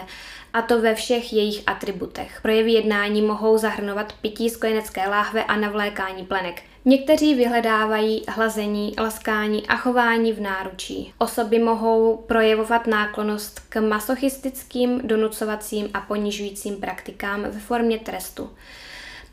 [0.52, 2.38] a to ve všech jejich atributech.
[2.42, 6.62] Projevy jednání mohou zahrnovat pití z kojenecké láhve a navlékání plenek.
[6.84, 11.12] Někteří vyhledávají hlazení, laskání a chování v náručí.
[11.18, 18.50] Osoby mohou projevovat náklonost k masochistickým, donucovacím a ponižujícím praktikám ve formě trestu.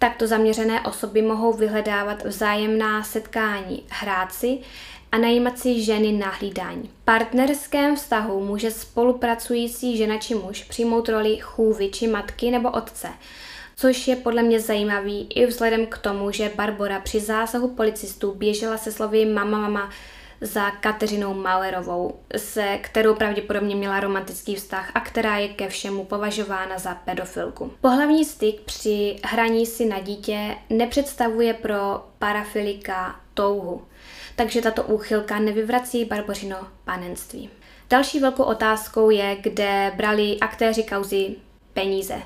[0.03, 4.57] Takto zaměřené osoby mohou vyhledávat vzájemná setkání, hrát si
[5.11, 6.83] a najímat si ženy na hlídání.
[6.83, 13.07] V partnerském vztahu může spolupracující žena či muž přijmout roli chůvy či matky nebo otce,
[13.75, 18.77] což je podle mě zajímavý i vzhledem k tomu, že Barbara při zásahu policistů běžela
[18.77, 19.89] se slovy mama, mama
[20.43, 26.79] za Kateřinou Mauerovou, se kterou pravděpodobně měla romantický vztah a která je ke všemu považována
[26.79, 27.73] za pedofilku.
[27.81, 33.81] Pohlavní styk při hraní si na dítě nepředstavuje pro parafilika touhu
[34.35, 37.49] takže tato úchylka nevyvrací Barbořino panenství.
[37.89, 41.35] Další velkou otázkou je, kde brali aktéři kauzy
[41.73, 42.21] peníze.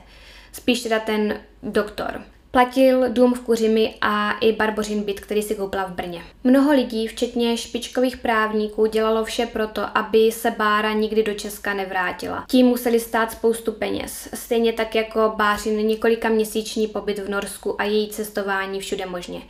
[0.52, 2.22] Spíš teda ten doktor.
[2.52, 6.24] Platil dům v Kuřimi a i Barbořin byt, který si koupila v Brně.
[6.44, 12.46] Mnoho lidí, včetně špičkových právníků, dělalo vše proto, aby se Bára nikdy do Česka nevrátila.
[12.50, 17.84] Tím museli stát spoustu peněz, stejně tak jako Bářin několika měsíční pobyt v Norsku a
[17.84, 19.42] její cestování všude možně.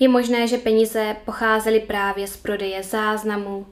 [0.00, 3.66] Je možné, že peníze pocházely právě z prodeje záznamů,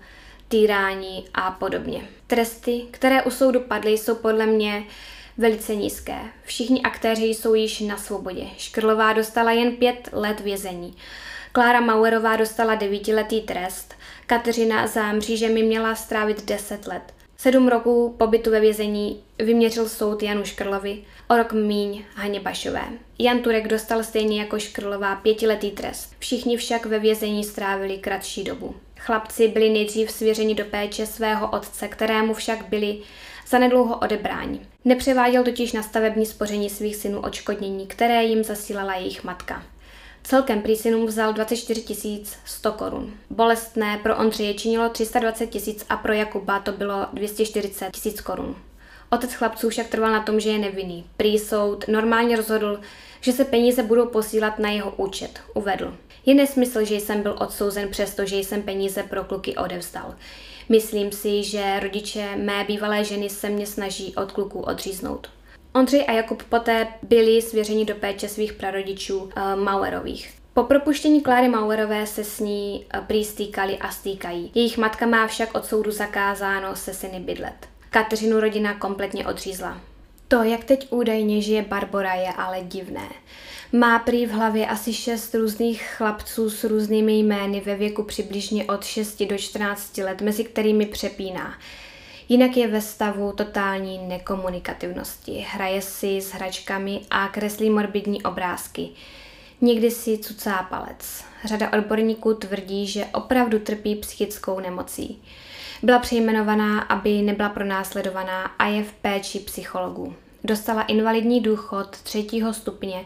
[0.49, 2.09] týrání a podobně.
[2.27, 4.85] Tresty, které u soudu padly, jsou podle mě
[5.39, 6.19] velice nízké.
[6.45, 8.45] Všichni aktéři jsou již na svobodě.
[8.57, 10.95] Škrlová dostala jen pět let vězení.
[11.53, 13.95] Klára Mauerová dostala devítiletý trest.
[14.27, 17.03] Kateřina za mřížemi měla strávit deset let.
[17.37, 22.85] Sedm roků pobytu ve vězení vyměřil soud Janu Škrlovi, o rok míň Haně Bašové.
[23.19, 26.15] Jan Turek dostal stejně jako Škrlová pětiletý trest.
[26.19, 28.75] Všichni však ve vězení strávili kratší dobu.
[28.99, 32.99] Chlapci byli nejdřív svěřeni do péče svého otce, kterému však byli
[33.49, 34.61] zanedlouho odebráni.
[34.85, 39.63] Nepřeváděl totiž na stavební spoření svých synů odškodnění, které jim zasílala jejich matka.
[40.23, 43.15] Celkem prý synům vzal 24 100 korun.
[43.31, 48.57] Bolestné pro Ondřeje činilo 320 tisíc a pro Jakuba to bylo 240 tisíc korun.
[49.11, 51.05] Otec chlapců však trval na tom, že je nevinný.
[51.17, 52.81] Prý soud normálně rozhodl,
[53.21, 55.97] že se peníze budou posílat na jeho účet, uvedl.
[56.27, 60.15] Je nesmysl, že jsem byl odsouzen přesto, že jsem peníze pro kluky odevzdal.
[60.69, 65.31] Myslím si, že rodiče mé bývalé ženy se mě snaží od kluků odříznout.
[65.75, 70.35] Ondřej a Jakub poté byli svěřeni do péče svých prarodičů uh, Mauerových.
[70.55, 74.51] Po propuštění Kláry Mauerové se s ní uh, prý stýkali a stýkají.
[74.55, 77.69] Jejich matka má však od soudu zakázáno se syny bydlet.
[77.91, 79.81] Kateřinu rodina kompletně odřízla.
[80.29, 83.09] To, jak teď údajně žije Barbora, je ale divné.
[83.73, 88.85] Má prý v hlavě asi šest různých chlapců s různými jmény ve věku přibližně od
[88.85, 91.55] 6 do 14 let, mezi kterými přepíná.
[92.29, 95.47] Jinak je ve stavu totální nekomunikativnosti.
[95.49, 98.89] Hraje si s hračkami a kreslí morbidní obrázky.
[99.61, 101.25] Někdy si cucá palec.
[101.45, 105.23] Řada odborníků tvrdí, že opravdu trpí psychickou nemocí.
[105.83, 110.15] Byla přejmenovaná, aby nebyla pronásledovaná a je v péči psychologů.
[110.45, 113.05] Dostala invalidní důchod třetího stupně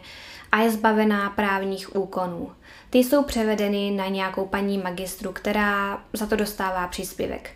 [0.53, 2.51] a je zbavená právních úkonů.
[2.89, 7.49] Ty jsou převedeny na nějakou paní magistru, která za to dostává příspěvek.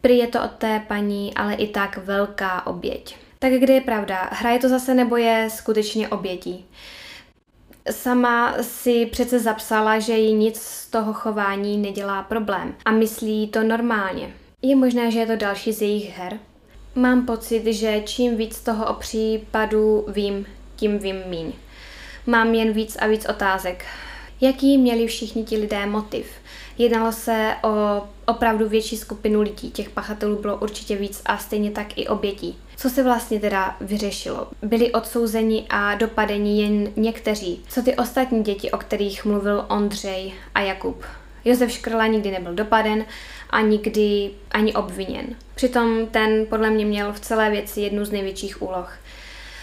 [0.00, 3.16] Prý je to od té paní, ale i tak velká oběť.
[3.38, 4.28] Tak kde je pravda?
[4.32, 6.66] Hraje to zase nebo je skutečně obětí?
[7.90, 13.62] Sama si přece zapsala, že jí nic z toho chování nedělá problém a myslí to
[13.62, 14.34] normálně.
[14.62, 16.38] Je možné, že je to další z jejich her?
[16.94, 20.46] Mám pocit, že čím víc toho o případu vím,
[20.76, 21.52] tím vím míň.
[22.28, 23.84] Mám jen víc a víc otázek.
[24.40, 26.26] Jaký měli všichni ti lidé motiv?
[26.78, 31.98] Jednalo se o opravdu větší skupinu lidí, těch pachatelů bylo určitě víc a stejně tak
[31.98, 32.58] i obětí.
[32.76, 34.48] Co se vlastně teda vyřešilo?
[34.62, 37.64] Byli odsouzeni a dopadeni jen někteří.
[37.68, 41.04] Co ty ostatní děti, o kterých mluvil Ondřej a Jakub?
[41.44, 43.04] Josef Škrla nikdy nebyl dopaden
[43.50, 45.26] a nikdy ani obviněn.
[45.54, 48.92] Přitom ten podle mě měl v celé věci jednu z největších úloh.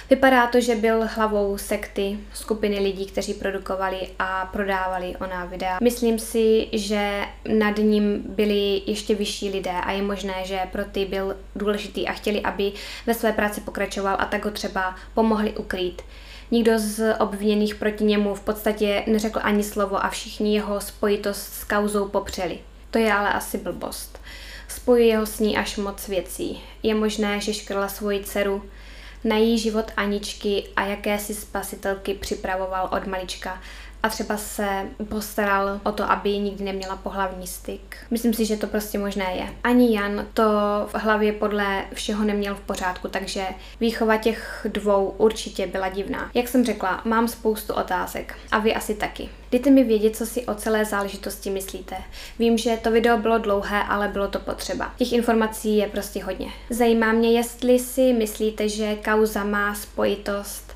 [0.10, 5.78] Vypadá to, že byl hlavou sekty skupiny lidí, kteří produkovali a prodávali ona videa.
[5.82, 7.22] Myslím si, že
[7.58, 12.14] nad ním byli ještě vyšší lidé a je možné, že pro ty byl důležitý a
[12.14, 12.72] chtěli, aby
[13.06, 16.02] ve své práci pokračoval a tak ho třeba pomohli ukrýt.
[16.52, 21.64] Nikdo z obviněných proti němu v podstatě neřekl ani slovo a všichni jeho spojitost s
[21.64, 22.60] kauzou popřeli.
[22.92, 24.20] To je ale asi blbost.
[24.68, 26.62] Spojuje ho s ní až moc věcí.
[26.84, 28.64] Je možné, že škrla svoji dceru,
[29.24, 33.62] na její život Aničky a jakési spasitelky připravoval od malička
[34.04, 37.98] a třeba se postaral o to, aby nikdy neměla pohlavní styk.
[38.12, 39.54] Myslím si, že to prostě možné je.
[39.64, 40.44] Ani Jan to
[40.88, 43.46] v hlavě podle všeho neměl v pořádku, takže
[43.80, 46.32] výchova těch dvou určitě byla divná.
[46.34, 49.30] Jak jsem řekla, mám spoustu otázek a vy asi taky.
[49.52, 51.96] Dejte mi vědět, co si o celé záležitosti myslíte.
[52.40, 54.94] Vím, že to video bylo dlouhé, ale bylo to potřeba.
[54.98, 56.48] Těch informací je prostě hodně.
[56.70, 60.74] Zajímá mě, jestli si myslíte, že kauza má spojitost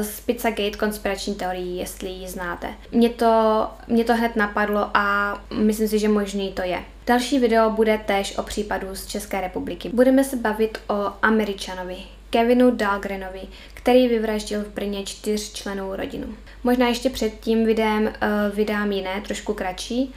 [0.00, 2.74] z Pizzagate konspirační teorií, jestli ji znáte.
[2.92, 6.82] Mě to, mě to hned napadlo a myslím si, že možný to je.
[7.06, 9.90] Další video bude též o případu z České republiky.
[9.92, 11.96] Budeme se bavit o Američanovi,
[12.30, 13.40] Kevinu Dahlgrenovi,
[13.74, 16.34] který vyvraždil v Brně čtyřčlenou rodinu.
[16.64, 18.10] Možná ještě před tím videem uh,
[18.56, 20.14] vydám jiné, trošku kratší.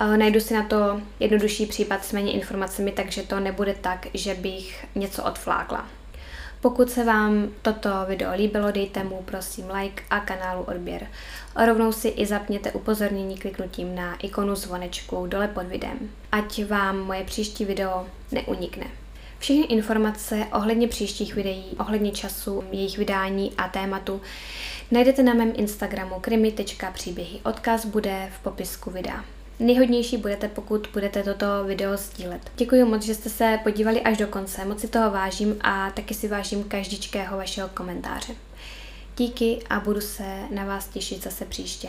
[0.00, 4.34] Uh, najdu si na to jednodušší případ s méně informacemi, takže to nebude tak, že
[4.34, 5.86] bych něco odflákla.
[6.60, 11.06] Pokud se vám toto video líbilo, dejte mu prosím like a kanálu odběr.
[11.66, 15.98] Rovnou si i zapněte upozornění kliknutím na ikonu zvonečku dole pod videem,
[16.32, 18.86] ať vám moje příští video neunikne.
[19.38, 24.20] Všechny informace ohledně příštích videí, ohledně času, jejich vydání a tématu
[24.90, 27.40] najdete na mém Instagramu krimi.příběhy.
[27.44, 29.24] Odkaz bude v popisku videa.
[29.60, 32.50] Nejhodnější budete, pokud budete toto video sdílet.
[32.56, 36.14] Děkuji moc, že jste se podívali až do konce, moc si toho vážím a taky
[36.14, 38.32] si vážím každičkého vašeho komentáře.
[39.16, 41.88] Díky a budu se na vás těšit zase příště.